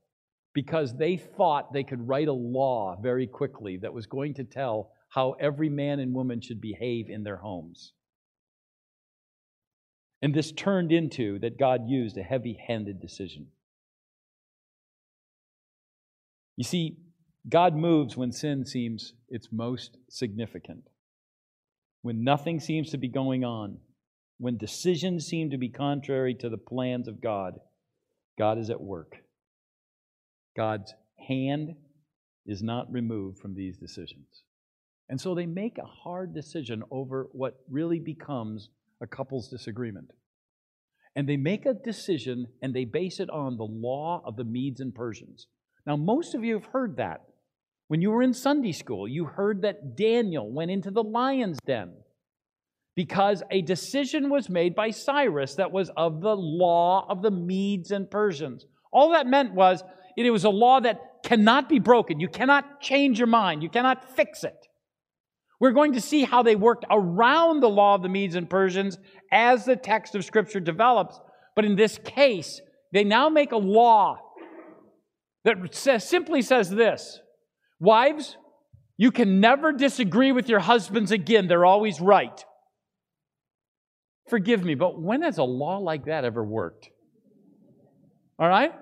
because 0.53 0.95
they 0.97 1.17
thought 1.17 1.71
they 1.71 1.83
could 1.83 2.07
write 2.07 2.27
a 2.27 2.33
law 2.33 2.97
very 3.01 3.27
quickly 3.27 3.77
that 3.77 3.93
was 3.93 4.07
going 4.07 4.33
to 4.33 4.43
tell 4.43 4.91
how 5.09 5.33
every 5.39 5.69
man 5.69 5.99
and 5.99 6.13
woman 6.13 6.41
should 6.41 6.61
behave 6.61 7.09
in 7.09 7.23
their 7.23 7.37
homes? 7.37 7.93
And 10.21 10.33
this 10.33 10.51
turned 10.51 10.91
into 10.91 11.39
that 11.39 11.59
God 11.59 11.87
used 11.87 12.17
a 12.17 12.23
heavy 12.23 12.59
handed 12.67 12.99
decision. 12.99 13.47
You 16.57 16.65
see, 16.65 16.97
God 17.47 17.75
moves 17.75 18.17
when 18.17 18.31
sin 18.31 18.65
seems 18.65 19.13
its 19.29 19.47
most 19.51 19.97
significant, 20.09 20.83
when 22.01 22.23
nothing 22.23 22.59
seems 22.59 22.91
to 22.91 22.97
be 22.97 23.09
going 23.09 23.43
on, 23.43 23.77
when 24.37 24.57
decisions 24.57 25.25
seem 25.25 25.49
to 25.49 25.57
be 25.57 25.69
contrary 25.69 26.33
to 26.35 26.49
the 26.49 26.57
plans 26.57 27.07
of 27.07 27.21
God. 27.21 27.53
God 28.37 28.57
is 28.57 28.69
at 28.69 28.79
work. 28.79 29.17
God's 30.55 30.93
hand 31.27 31.75
is 32.45 32.63
not 32.63 32.91
removed 32.91 33.39
from 33.39 33.53
these 33.53 33.77
decisions. 33.77 34.43
And 35.09 35.19
so 35.19 35.35
they 35.35 35.45
make 35.45 35.77
a 35.77 36.03
hard 36.03 36.33
decision 36.33 36.83
over 36.89 37.27
what 37.31 37.59
really 37.69 37.99
becomes 37.99 38.69
a 39.01 39.07
couple's 39.07 39.49
disagreement. 39.49 40.11
And 41.15 41.27
they 41.27 41.37
make 41.37 41.65
a 41.65 41.73
decision 41.73 42.47
and 42.61 42.73
they 42.73 42.85
base 42.85 43.19
it 43.19 43.29
on 43.29 43.57
the 43.57 43.63
law 43.63 44.21
of 44.25 44.35
the 44.35 44.43
Medes 44.43 44.79
and 44.79 44.93
Persians. 44.93 45.47
Now, 45.85 45.97
most 45.97 46.35
of 46.35 46.43
you 46.43 46.53
have 46.53 46.67
heard 46.71 46.97
that. 46.97 47.21
When 47.89 48.03
you 48.03 48.11
were 48.11 48.21
in 48.21 48.35
Sunday 48.35 48.71
school, 48.71 49.07
you 49.07 49.25
heard 49.25 49.63
that 49.63 49.97
Daniel 49.97 50.47
went 50.47 50.69
into 50.69 50.91
the 50.91 51.03
lion's 51.03 51.57
den 51.65 51.91
because 52.95 53.41
a 53.49 53.63
decision 53.63 54.29
was 54.29 54.47
made 54.47 54.75
by 54.75 54.91
Cyrus 54.91 55.55
that 55.55 55.71
was 55.71 55.89
of 55.97 56.21
the 56.21 56.35
law 56.35 57.07
of 57.09 57.23
the 57.23 57.31
Medes 57.31 57.89
and 57.89 58.09
Persians. 58.09 58.67
All 58.93 59.13
that 59.13 59.25
meant 59.25 59.55
was 59.55 59.83
it 60.15 60.29
was 60.29 60.43
a 60.43 60.51
law 60.51 60.79
that 60.81 61.01
cannot 61.23 61.67
be 61.67 61.79
broken. 61.79 62.19
You 62.19 62.27
cannot 62.27 62.79
change 62.79 63.17
your 63.17 63.27
mind, 63.27 63.63
you 63.63 63.69
cannot 63.69 64.15
fix 64.15 64.43
it. 64.43 64.67
We're 65.59 65.71
going 65.71 65.93
to 65.93 66.01
see 66.01 66.25
how 66.25 66.43
they 66.43 66.55
worked 66.55 66.85
around 66.91 67.61
the 67.61 67.69
law 67.69 67.95
of 67.95 68.03
the 68.03 68.09
Medes 68.09 68.35
and 68.35 68.47
Persians 68.47 68.99
as 69.31 69.65
the 69.65 69.75
text 69.75 70.13
of 70.13 70.23
Scripture 70.23 70.59
develops. 70.59 71.19
But 71.55 71.65
in 71.65 71.75
this 71.75 71.97
case, 72.05 72.61
they 72.93 73.03
now 73.03 73.29
make 73.29 73.51
a 73.51 73.57
law 73.57 74.19
that 75.43 75.73
simply 75.73 76.43
says 76.43 76.69
this 76.69 77.19
Wives, 77.79 78.37
you 78.97 79.11
can 79.11 79.39
never 79.39 79.71
disagree 79.71 80.31
with 80.31 80.49
your 80.49 80.59
husbands 80.59 81.11
again, 81.11 81.47
they're 81.47 81.65
always 81.65 82.01
right. 82.01 82.43
Forgive 84.29 84.63
me, 84.63 84.75
but 84.75 85.01
when 85.01 85.21
has 85.21 85.37
a 85.37 85.43
law 85.43 85.77
like 85.77 86.05
that 86.05 86.25
ever 86.25 86.43
worked? 86.43 86.89
All 88.37 88.47
right? 88.47 88.73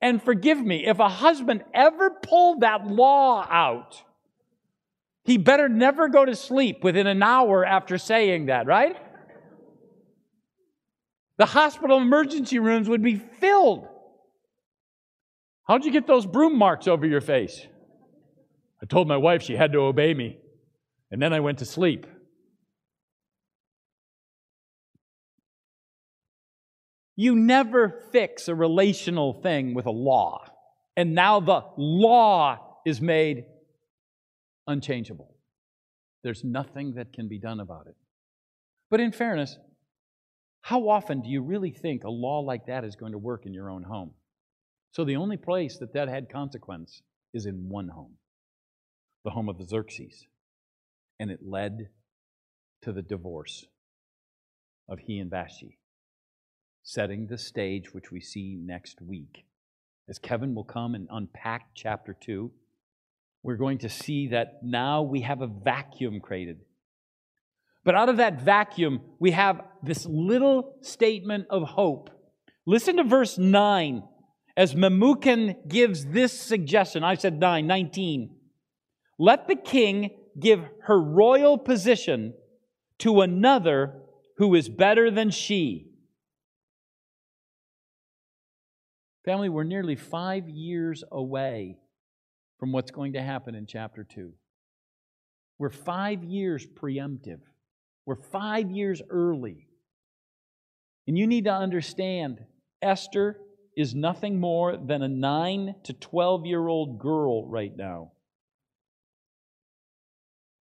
And 0.00 0.22
forgive 0.22 0.60
me, 0.60 0.86
if 0.86 0.98
a 0.98 1.08
husband 1.08 1.64
ever 1.72 2.10
pulled 2.10 2.60
that 2.60 2.86
law 2.86 3.46
out, 3.48 4.02
he 5.24 5.38
better 5.38 5.68
never 5.68 6.08
go 6.08 6.24
to 6.24 6.36
sleep 6.36 6.84
within 6.84 7.06
an 7.06 7.22
hour 7.22 7.64
after 7.64 7.96
saying 7.96 8.46
that, 8.46 8.66
right? 8.66 8.96
The 11.38 11.46
hospital 11.46 11.98
emergency 11.98 12.58
rooms 12.58 12.88
would 12.88 13.02
be 13.02 13.16
filled. 13.16 13.88
How'd 15.66 15.84
you 15.84 15.90
get 15.90 16.06
those 16.06 16.26
broom 16.26 16.58
marks 16.58 16.86
over 16.86 17.06
your 17.06 17.22
face? 17.22 17.66
I 18.84 18.86
told 18.86 19.08
my 19.08 19.16
wife 19.16 19.40
she 19.40 19.56
had 19.56 19.72
to 19.72 19.78
obey 19.78 20.12
me, 20.12 20.36
and 21.10 21.22
then 21.22 21.32
I 21.32 21.40
went 21.40 21.60
to 21.60 21.64
sleep. 21.64 22.06
You 27.16 27.34
never 27.34 28.02
fix 28.12 28.46
a 28.46 28.54
relational 28.54 29.40
thing 29.40 29.72
with 29.72 29.86
a 29.86 29.90
law. 29.90 30.44
And 30.98 31.14
now 31.14 31.40
the 31.40 31.62
law 31.78 32.76
is 32.84 33.00
made 33.00 33.46
unchangeable. 34.66 35.34
There's 36.22 36.44
nothing 36.44 36.92
that 36.96 37.14
can 37.14 37.26
be 37.26 37.38
done 37.38 37.60
about 37.60 37.86
it. 37.86 37.96
But 38.90 39.00
in 39.00 39.12
fairness, 39.12 39.56
how 40.60 40.90
often 40.90 41.22
do 41.22 41.30
you 41.30 41.40
really 41.40 41.70
think 41.70 42.04
a 42.04 42.10
law 42.10 42.40
like 42.40 42.66
that 42.66 42.84
is 42.84 42.96
going 42.96 43.12
to 43.12 43.18
work 43.18 43.46
in 43.46 43.54
your 43.54 43.70
own 43.70 43.82
home? 43.82 44.10
So 44.90 45.06
the 45.06 45.16
only 45.16 45.38
place 45.38 45.78
that 45.78 45.94
that 45.94 46.08
had 46.08 46.28
consequence 46.28 47.00
is 47.32 47.46
in 47.46 47.70
one 47.70 47.88
home, 47.88 48.18
the 49.24 49.30
home 49.30 49.48
of 49.48 49.58
the 49.58 49.64
Xerxes. 49.64 50.26
And 51.18 51.30
it 51.30 51.40
led 51.42 51.88
to 52.82 52.92
the 52.92 53.02
divorce 53.02 53.66
of 54.88 54.98
he 55.00 55.18
and 55.18 55.30
Vashti, 55.30 55.78
setting 56.82 57.26
the 57.26 57.38
stage 57.38 57.94
which 57.94 58.12
we 58.12 58.20
see 58.20 58.58
next 58.60 59.00
week. 59.00 59.46
As 60.08 60.18
Kevin 60.18 60.54
will 60.54 60.64
come 60.64 60.94
and 60.94 61.08
unpack 61.10 61.68
chapter 61.74 62.14
2, 62.20 62.50
we're 63.42 63.56
going 63.56 63.78
to 63.78 63.88
see 63.88 64.28
that 64.28 64.60
now 64.62 65.02
we 65.02 65.22
have 65.22 65.40
a 65.40 65.46
vacuum 65.46 66.20
created. 66.20 66.60
But 67.84 67.94
out 67.94 68.08
of 68.08 68.18
that 68.18 68.42
vacuum, 68.42 69.00
we 69.18 69.30
have 69.32 69.60
this 69.82 70.06
little 70.06 70.76
statement 70.82 71.46
of 71.50 71.62
hope. 71.62 72.10
Listen 72.66 72.96
to 72.96 73.04
verse 73.04 73.38
9 73.38 74.02
as 74.56 74.74
Memucan 74.74 75.68
gives 75.68 76.06
this 76.06 76.32
suggestion. 76.32 77.04
I 77.04 77.14
said 77.14 77.38
9, 77.38 77.66
19. 77.66 78.30
Let 79.18 79.46
the 79.48 79.56
king 79.56 80.10
give 80.38 80.60
her 80.82 81.00
royal 81.00 81.58
position 81.58 82.34
to 82.98 83.20
another 83.20 84.02
who 84.38 84.54
is 84.54 84.68
better 84.68 85.10
than 85.10 85.30
she. 85.30 85.90
Family, 89.24 89.48
we're 89.48 89.64
nearly 89.64 89.96
five 89.96 90.48
years 90.48 91.02
away 91.10 91.78
from 92.58 92.72
what's 92.72 92.90
going 92.90 93.14
to 93.14 93.22
happen 93.22 93.54
in 93.54 93.66
chapter 93.66 94.04
2. 94.04 94.32
We're 95.58 95.70
five 95.70 96.24
years 96.24 96.66
preemptive, 96.66 97.40
we're 98.06 98.22
five 98.32 98.70
years 98.70 99.00
early. 99.08 99.68
And 101.06 101.18
you 101.18 101.26
need 101.26 101.44
to 101.44 101.52
understand 101.52 102.40
Esther 102.80 103.38
is 103.76 103.94
nothing 103.94 104.40
more 104.40 104.76
than 104.76 105.02
a 105.02 105.08
9 105.08 105.74
to 105.84 105.92
12 105.92 106.46
year 106.46 106.66
old 106.66 106.98
girl 106.98 107.46
right 107.46 107.74
now. 107.76 108.12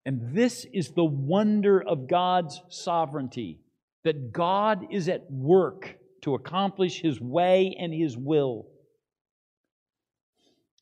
And 0.05 0.35
this 0.35 0.65
is 0.73 0.91
the 0.91 1.05
wonder 1.05 1.81
of 1.81 2.07
God's 2.07 2.61
sovereignty 2.69 3.61
that 4.03 4.33
God 4.33 4.87
is 4.91 5.07
at 5.07 5.31
work 5.31 5.97
to 6.21 6.35
accomplish 6.35 7.01
His 7.01 7.21
way 7.21 7.75
and 7.79 7.93
His 7.93 8.17
will 8.17 8.67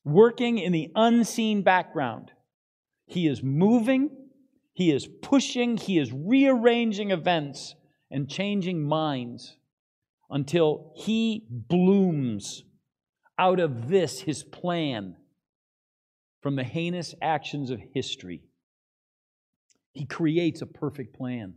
working 0.03 0.57
in 0.57 0.71
the 0.71 0.91
unseen 0.95 1.61
background. 1.61 2.31
He 3.05 3.27
is 3.27 3.43
moving, 3.43 4.09
he 4.73 4.91
is 4.91 5.07
pushing, 5.21 5.77
he 5.77 5.97
is 5.97 6.11
rearranging 6.13 7.11
events 7.11 7.75
and 8.09 8.29
changing 8.29 8.83
minds 8.83 9.57
until 10.29 10.93
he 10.95 11.45
blooms 11.49 12.63
out 13.37 13.59
of 13.59 13.89
this, 13.89 14.21
his 14.21 14.43
plan, 14.43 15.15
from 16.41 16.55
the 16.55 16.63
heinous 16.63 17.13
actions 17.21 17.69
of 17.69 17.81
history. 17.93 18.41
He 19.93 20.05
creates 20.05 20.61
a 20.61 20.65
perfect 20.65 21.15
plan. 21.15 21.55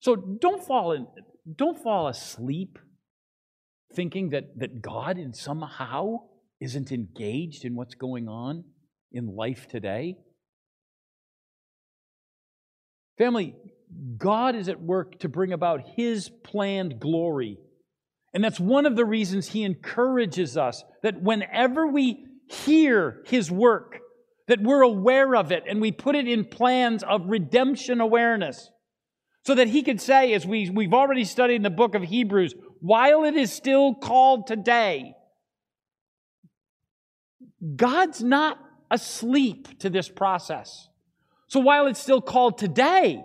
So 0.00 0.16
don't 0.16 0.64
fall 0.64 0.92
in, 0.92 1.06
don't 1.56 1.82
fall 1.82 2.08
asleep 2.08 2.78
thinking 3.94 4.30
that, 4.30 4.58
that 4.58 4.82
God 4.82 5.18
in 5.18 5.32
somehow 5.32 6.18
isn't 6.60 6.92
engaged 6.92 7.64
in 7.64 7.74
what's 7.74 7.94
going 7.94 8.28
on 8.28 8.64
in 9.12 9.34
life 9.34 9.68
today? 9.68 10.16
Family, 13.18 13.54
God 14.18 14.56
is 14.56 14.68
at 14.68 14.80
work 14.80 15.20
to 15.20 15.28
bring 15.28 15.52
about 15.52 15.80
His 15.96 16.28
planned 16.28 17.00
glory. 17.00 17.58
And 18.34 18.44
that's 18.44 18.60
one 18.60 18.84
of 18.84 18.96
the 18.96 19.04
reasons 19.04 19.48
He 19.48 19.64
encourages 19.64 20.56
us 20.56 20.84
that 21.02 21.22
whenever 21.22 21.86
we 21.86 22.26
hear 22.48 23.22
His 23.26 23.50
work, 23.50 24.00
that 24.48 24.60
we're 24.60 24.82
aware 24.82 25.34
of 25.34 25.52
it 25.52 25.64
and 25.68 25.80
we 25.80 25.92
put 25.92 26.14
it 26.14 26.28
in 26.28 26.44
plans 26.44 27.02
of 27.02 27.26
redemption 27.26 28.00
awareness 28.00 28.70
So 29.46 29.54
that 29.54 29.68
he 29.68 29.84
could 29.84 30.00
say, 30.00 30.34
as 30.34 30.44
we, 30.44 30.68
we've 30.70 30.92
already 30.92 31.24
studied 31.24 31.54
in 31.54 31.62
the 31.62 31.70
book 31.70 31.94
of 31.94 32.02
Hebrews, 32.02 32.54
while 32.80 33.22
it 33.22 33.36
is 33.36 33.52
still 33.52 33.94
called 33.94 34.48
today, 34.48 35.14
God's 37.76 38.24
not 38.24 38.58
asleep 38.90 39.78
to 39.78 39.90
this 39.90 40.08
process. 40.08 40.88
So 41.46 41.60
while 41.60 41.86
it's 41.86 42.00
still 42.00 42.20
called 42.20 42.58
today, 42.58 43.22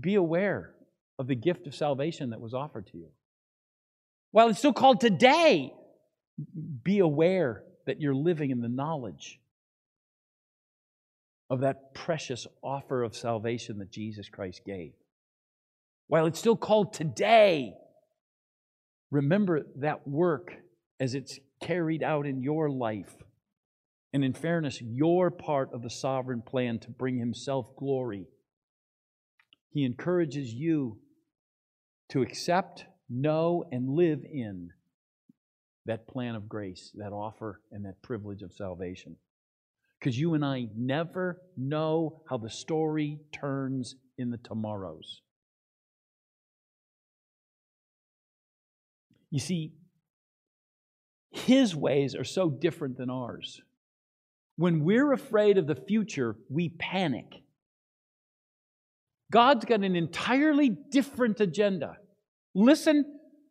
be 0.00 0.16
aware 0.16 0.74
of 1.16 1.28
the 1.28 1.36
gift 1.36 1.68
of 1.68 1.74
salvation 1.76 2.30
that 2.30 2.40
was 2.40 2.52
offered 2.52 2.88
to 2.88 2.98
you. 2.98 3.08
While 4.32 4.48
it's 4.48 4.58
still 4.58 4.72
called 4.72 5.00
today, 5.00 5.72
be 6.82 6.98
aware 6.98 7.62
that 7.86 8.00
you're 8.00 8.16
living 8.16 8.50
in 8.50 8.60
the 8.60 8.68
knowledge 8.68 9.39
of 11.50 11.60
that 11.60 11.94
precious 11.94 12.46
offer 12.62 13.02
of 13.02 13.16
salvation 13.16 13.78
that 13.78 13.90
Jesus 13.90 14.28
Christ 14.28 14.62
gave. 14.64 14.92
While 16.06 16.26
it's 16.26 16.38
still 16.38 16.56
called 16.56 16.94
today, 16.94 17.74
remember 19.10 19.62
that 19.76 20.06
work 20.06 20.54
as 21.00 21.14
it's 21.14 21.40
carried 21.60 22.02
out 22.04 22.26
in 22.26 22.42
your 22.42 22.70
life. 22.70 23.14
And 24.12 24.24
in 24.24 24.32
fairness, 24.32 24.80
your 24.80 25.30
part 25.30 25.72
of 25.72 25.82
the 25.82 25.90
sovereign 25.90 26.42
plan 26.42 26.78
to 26.80 26.90
bring 26.90 27.18
Himself 27.18 27.76
glory. 27.76 28.26
He 29.72 29.84
encourages 29.84 30.52
you 30.52 30.98
to 32.10 32.22
accept, 32.22 32.86
know, 33.08 33.64
and 33.70 33.88
live 33.88 34.20
in 34.24 34.70
that 35.86 36.08
plan 36.08 36.34
of 36.34 36.48
grace, 36.48 36.90
that 36.94 37.12
offer, 37.12 37.60
and 37.70 37.84
that 37.84 38.02
privilege 38.02 38.42
of 38.42 38.52
salvation. 38.52 39.16
Because 40.00 40.18
you 40.18 40.32
and 40.34 40.42
I 40.42 40.68
never 40.74 41.42
know 41.58 42.22
how 42.28 42.38
the 42.38 42.48
story 42.48 43.20
turns 43.32 43.96
in 44.16 44.30
the 44.30 44.38
tomorrows. 44.38 45.20
You 49.30 49.40
see, 49.40 49.74
his 51.30 51.76
ways 51.76 52.14
are 52.14 52.24
so 52.24 52.48
different 52.48 52.96
than 52.96 53.10
ours. 53.10 53.60
When 54.56 54.84
we're 54.84 55.12
afraid 55.12 55.58
of 55.58 55.66
the 55.66 55.76
future, 55.76 56.36
we 56.48 56.70
panic. 56.70 57.42
God's 59.30 59.64
got 59.64 59.84
an 59.84 59.94
entirely 59.94 60.70
different 60.70 61.40
agenda. 61.40 61.96
Listen 62.54 63.04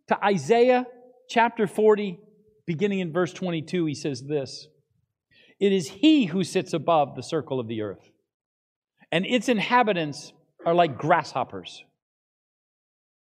to 0.07 0.25
Isaiah 0.25 0.85
chapter 1.29 1.67
40, 1.67 2.19
beginning 2.65 2.99
in 2.99 3.13
verse 3.13 3.31
22. 3.31 3.85
He 3.85 3.93
says 3.93 4.23
this 4.23 4.67
It 5.59 5.73
is 5.73 5.89
He 5.89 6.25
who 6.25 6.43
sits 6.43 6.73
above 6.73 7.15
the 7.15 7.23
circle 7.23 7.59
of 7.59 7.67
the 7.67 7.81
earth, 7.81 8.09
and 9.11 9.25
its 9.25 9.49
inhabitants 9.49 10.33
are 10.65 10.73
like 10.73 10.97
grasshoppers. 10.97 11.83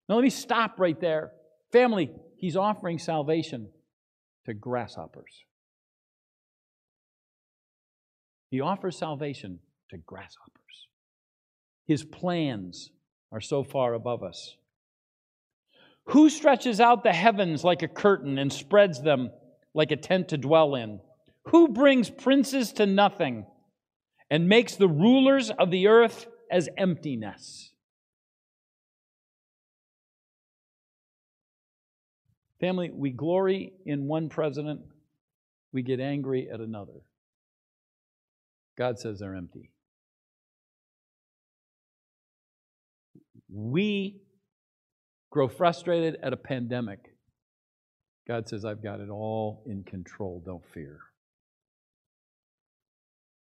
Now, 0.07 0.15
let 0.15 0.23
me 0.23 0.29
stop 0.29 0.79
right 0.79 0.99
there. 0.99 1.31
Family, 1.71 2.11
He's 2.37 2.57
offering 2.57 2.99
salvation 2.99 3.69
to 4.45 4.53
grasshoppers. 4.53 5.45
He 8.49 8.61
offers 8.61 8.97
salvation 8.97 9.59
to 9.89 9.97
grasshoppers. 9.97 10.87
His 11.87 12.03
plans 12.03 12.91
are 13.31 13.41
so 13.41 13.63
far 13.63 13.93
above 13.93 14.23
us. 14.23 14.55
Who 16.07 16.29
stretches 16.29 16.79
out 16.79 17.03
the 17.03 17.13
heavens 17.13 17.63
like 17.63 17.81
a 17.81 17.87
curtain 17.87 18.37
and 18.37 18.51
spreads 18.51 19.01
them 19.01 19.31
like 19.73 19.91
a 19.91 19.95
tent 19.95 20.29
to 20.29 20.37
dwell 20.37 20.75
in? 20.75 20.99
Who 21.45 21.67
brings 21.67 22.09
princes 22.09 22.71
to 22.73 22.85
nothing 22.85 23.45
and 24.29 24.47
makes 24.47 24.75
the 24.75 24.87
rulers 24.87 25.51
of 25.51 25.71
the 25.71 25.87
earth 25.87 26.27
as 26.51 26.69
emptiness? 26.77 27.73
Family, 32.59 32.89
we 32.93 33.11
glory 33.11 33.73
in 33.85 34.07
one 34.07 34.29
president, 34.29 34.81
we 35.73 35.81
get 35.81 35.99
angry 35.99 36.49
at 36.49 36.61
another. 36.61 37.01
God 38.77 38.99
says 38.99 39.19
they're 39.19 39.35
empty. 39.35 39.71
We 43.51 44.21
grow 45.29 45.47
frustrated 45.47 46.17
at 46.23 46.31
a 46.31 46.37
pandemic. 46.37 46.99
God 48.27 48.47
says, 48.47 48.63
I've 48.63 48.81
got 48.81 49.01
it 49.01 49.09
all 49.09 49.63
in 49.67 49.83
control. 49.83 50.41
Don't 50.45 50.65
fear. 50.73 50.99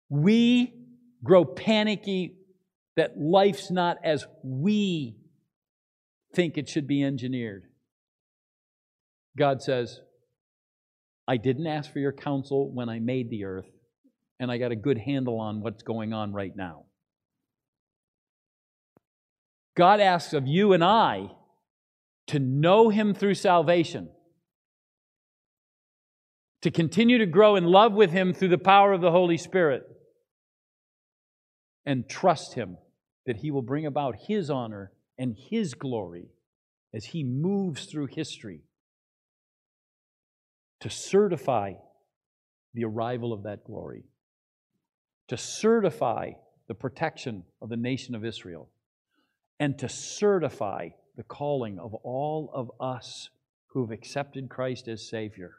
We 0.09 0.73
grow 1.23 1.45
panicky 1.45 2.37
that 2.95 3.17
life's 3.17 3.69
not 3.69 3.97
as 4.03 4.25
we 4.43 5.17
think 6.33 6.57
it 6.57 6.67
should 6.67 6.87
be 6.87 7.03
engineered. 7.03 7.63
God 9.37 9.61
says, 9.61 9.99
I 11.27 11.37
didn't 11.37 11.67
ask 11.67 11.91
for 11.91 11.99
your 11.99 12.13
counsel 12.13 12.71
when 12.71 12.89
I 12.89 12.99
made 12.99 13.29
the 13.29 13.43
earth, 13.43 13.69
and 14.39 14.49
I 14.51 14.57
got 14.57 14.71
a 14.71 14.75
good 14.75 14.97
handle 14.97 15.39
on 15.39 15.61
what's 15.61 15.83
going 15.83 16.13
on 16.13 16.33
right 16.33 16.55
now. 16.55 16.85
God 19.75 19.99
asks 19.99 20.33
of 20.33 20.47
you 20.47 20.73
and 20.73 20.83
I 20.83 21.29
to 22.27 22.39
know 22.39 22.89
Him 22.89 23.13
through 23.13 23.35
salvation, 23.35 24.09
to 26.61 26.71
continue 26.71 27.19
to 27.19 27.25
grow 27.25 27.55
in 27.55 27.65
love 27.65 27.93
with 27.93 28.11
Him 28.11 28.33
through 28.33 28.47
the 28.49 28.57
power 28.57 28.93
of 28.93 29.01
the 29.01 29.11
Holy 29.11 29.37
Spirit, 29.37 29.83
and 31.87 32.07
trust 32.07 32.53
Him 32.53 32.77
that 33.25 33.37
He 33.37 33.49
will 33.49 33.63
bring 33.63 33.85
about 33.85 34.15
His 34.27 34.51
honor 34.51 34.91
and 35.17 35.35
His 35.49 35.73
glory 35.73 36.27
as 36.93 37.05
He 37.05 37.23
moves 37.23 37.85
through 37.85 38.07
history 38.07 38.61
to 40.81 40.89
certify 40.89 41.73
the 42.73 42.83
arrival 42.83 43.31
of 43.33 43.43
that 43.43 43.63
glory, 43.63 44.03
to 45.29 45.37
certify 45.37 46.31
the 46.67 46.75
protection 46.75 47.43
of 47.61 47.69
the 47.69 47.77
nation 47.77 48.13
of 48.13 48.25
Israel, 48.25 48.69
and 49.59 49.79
to 49.79 49.87
certify 49.87 50.89
the 51.15 51.23
calling 51.23 51.79
of 51.79 51.93
all 51.95 52.51
of 52.53 52.69
us 52.81 53.29
who 53.67 53.81
have 53.81 53.91
accepted 53.91 54.49
Christ 54.49 54.89
as 54.89 55.09
Savior 55.09 55.55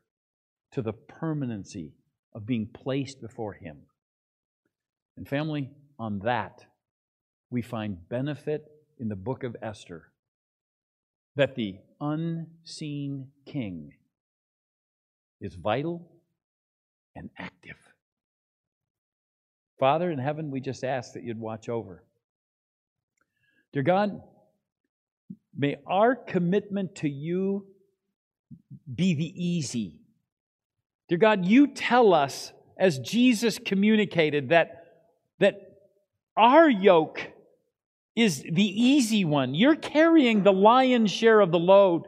to 0.72 0.82
the 0.82 0.92
permanency 0.92 1.94
of 2.34 2.46
being 2.46 2.68
placed 2.72 3.22
before 3.22 3.54
Him. 3.54 3.78
And, 5.16 5.26
family, 5.26 5.70
on 5.98 6.20
that, 6.20 6.64
we 7.50 7.62
find 7.62 8.08
benefit 8.08 8.64
in 8.98 9.08
the 9.08 9.16
book 9.16 9.42
of 9.42 9.56
Esther 9.62 10.10
that 11.36 11.54
the 11.54 11.76
unseen 12.00 13.28
king 13.46 13.92
is 15.40 15.54
vital 15.54 16.10
and 17.14 17.30
active. 17.38 17.76
Father 19.78 20.10
in 20.10 20.18
heaven, 20.18 20.50
we 20.50 20.60
just 20.60 20.82
ask 20.82 21.12
that 21.12 21.22
you'd 21.22 21.38
watch 21.38 21.68
over. 21.68 22.02
Dear 23.72 23.82
God, 23.82 24.20
may 25.56 25.76
our 25.86 26.16
commitment 26.16 26.96
to 26.96 27.08
you 27.08 27.66
be 28.92 29.14
the 29.14 29.32
easy. 29.36 30.00
Dear 31.08 31.18
God, 31.18 31.46
you 31.46 31.68
tell 31.68 32.12
us, 32.12 32.52
as 32.76 32.98
Jesus 32.98 33.58
communicated, 33.58 34.48
that, 34.48 34.84
that 35.38 35.67
our 36.38 36.68
yoke 36.68 37.20
is 38.16 38.42
the 38.42 38.62
easy 38.62 39.24
one. 39.24 39.54
You're 39.54 39.76
carrying 39.76 40.42
the 40.42 40.52
lion's 40.52 41.10
share 41.10 41.40
of 41.40 41.52
the 41.52 41.58
load. 41.58 42.04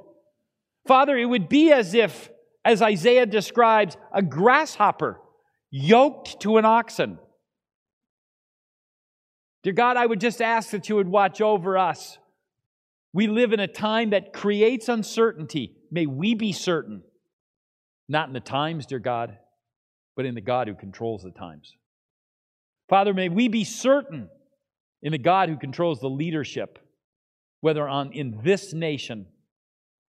Father, 0.87 1.17
it 1.17 1.27
would 1.27 1.49
be 1.49 1.73
as 1.73 1.95
if 1.95 2.31
as 2.65 2.83
Isaiah 2.83 3.27
describes, 3.27 3.97
a 4.13 4.23
grasshopper 4.23 5.21
yoked 5.71 6.41
to 6.41 6.57
an 6.59 6.65
oxen. 6.65 7.19
Dear 9.63 9.73
God, 9.73 9.97
I 9.97 10.07
would 10.07 10.21
just 10.21 10.41
ask 10.41 10.71
that 10.71 10.89
you 10.89 10.97
would 10.97 11.09
watch 11.09 11.41
over 11.41 11.77
us. 11.77 12.19
We 13.13 13.27
live 13.27 13.53
in 13.53 13.61
a 13.61 13.67
time 13.67 14.11
that 14.11 14.33
creates 14.33 14.89
uncertainty. 14.89 15.77
May 15.91 16.07
we 16.07 16.35
be 16.35 16.53
certain, 16.53 17.03
not 18.09 18.29
in 18.29 18.35
the 18.35 18.41
times, 18.41 18.87
dear 18.87 19.01
God, 19.01 19.37
but 20.17 20.27
in 20.27 20.35
the 20.35 20.41
God 20.41 20.69
who 20.69 20.75
controls 20.75 21.23
the 21.23 21.31
times. 21.31 21.75
Father, 22.91 23.15
may 23.15 23.29
we 23.29 23.47
be 23.47 23.63
certain 23.63 24.29
in 25.01 25.13
the 25.13 25.19
God 25.19 25.49
who 25.49 25.57
controls 25.57 26.01
the 26.01 26.11
leadership, 26.11 26.81
whether 27.61 27.89
on 27.89 28.13
in 28.13 28.41
this 28.43 28.75
nation 28.75 29.27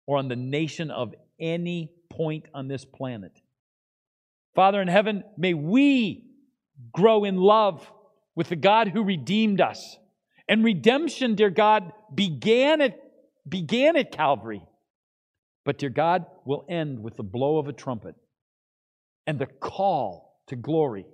or 0.07 0.17
on 0.17 0.27
the 0.27 0.35
nation 0.35 0.89
of 0.89 1.13
any 1.39 1.91
point 2.09 2.47
on 2.55 2.67
this 2.67 2.83
planet. 2.83 3.39
Father 4.55 4.81
in 4.81 4.87
heaven, 4.87 5.23
may 5.37 5.53
we 5.53 6.25
grow 6.91 7.23
in 7.23 7.37
love 7.37 7.89
with 8.35 8.49
the 8.49 8.55
God 8.55 8.87
who 8.87 9.03
redeemed 9.03 9.61
us. 9.61 9.97
And 10.49 10.63
redemption, 10.63 11.35
dear 11.35 11.51
God, 11.51 11.93
began 12.13 12.81
at, 12.81 12.99
began 13.47 13.95
at 13.95 14.11
Calvary. 14.11 14.63
But, 15.63 15.77
dear 15.77 15.89
God, 15.89 16.25
will 16.45 16.65
end 16.67 17.03
with 17.03 17.15
the 17.15 17.23
blow 17.23 17.59
of 17.59 17.67
a 17.67 17.73
trumpet 17.73 18.15
and 19.27 19.37
the 19.37 19.45
call 19.45 20.41
to 20.47 20.55
glory 20.55 21.05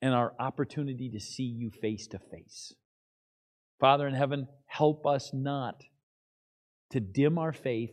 and 0.00 0.14
our 0.14 0.32
opportunity 0.38 1.10
to 1.10 1.20
see 1.20 1.44
you 1.44 1.70
face 1.70 2.06
to 2.08 2.18
face. 2.18 2.74
Father 3.80 4.06
in 4.06 4.14
heaven, 4.14 4.48
help 4.66 5.06
us 5.06 5.30
not 5.32 5.82
to 6.90 7.00
dim 7.00 7.38
our 7.38 7.52
faith, 7.52 7.92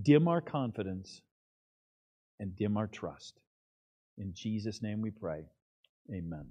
dim 0.00 0.28
our 0.28 0.40
confidence, 0.40 1.22
and 2.38 2.56
dim 2.56 2.76
our 2.76 2.86
trust. 2.86 3.40
In 4.18 4.32
Jesus' 4.34 4.82
name 4.82 5.00
we 5.00 5.10
pray. 5.10 5.44
Amen. 6.10 6.46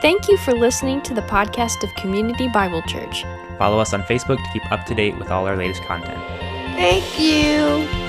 Thank 0.00 0.28
you 0.28 0.36
for 0.36 0.52
listening 0.52 1.00
to 1.02 1.14
the 1.14 1.22
podcast 1.22 1.82
of 1.82 1.94
Community 1.94 2.48
Bible 2.48 2.82
Church. 2.82 3.24
Follow 3.58 3.78
us 3.78 3.94
on 3.94 4.02
Facebook 4.02 4.36
to 4.36 4.50
keep 4.52 4.70
up 4.70 4.84
to 4.86 4.94
date 4.94 5.16
with 5.18 5.30
all 5.30 5.46
our 5.46 5.56
latest 5.56 5.82
content. 5.84 6.18
Thank 6.76 7.18
you. 7.18 8.03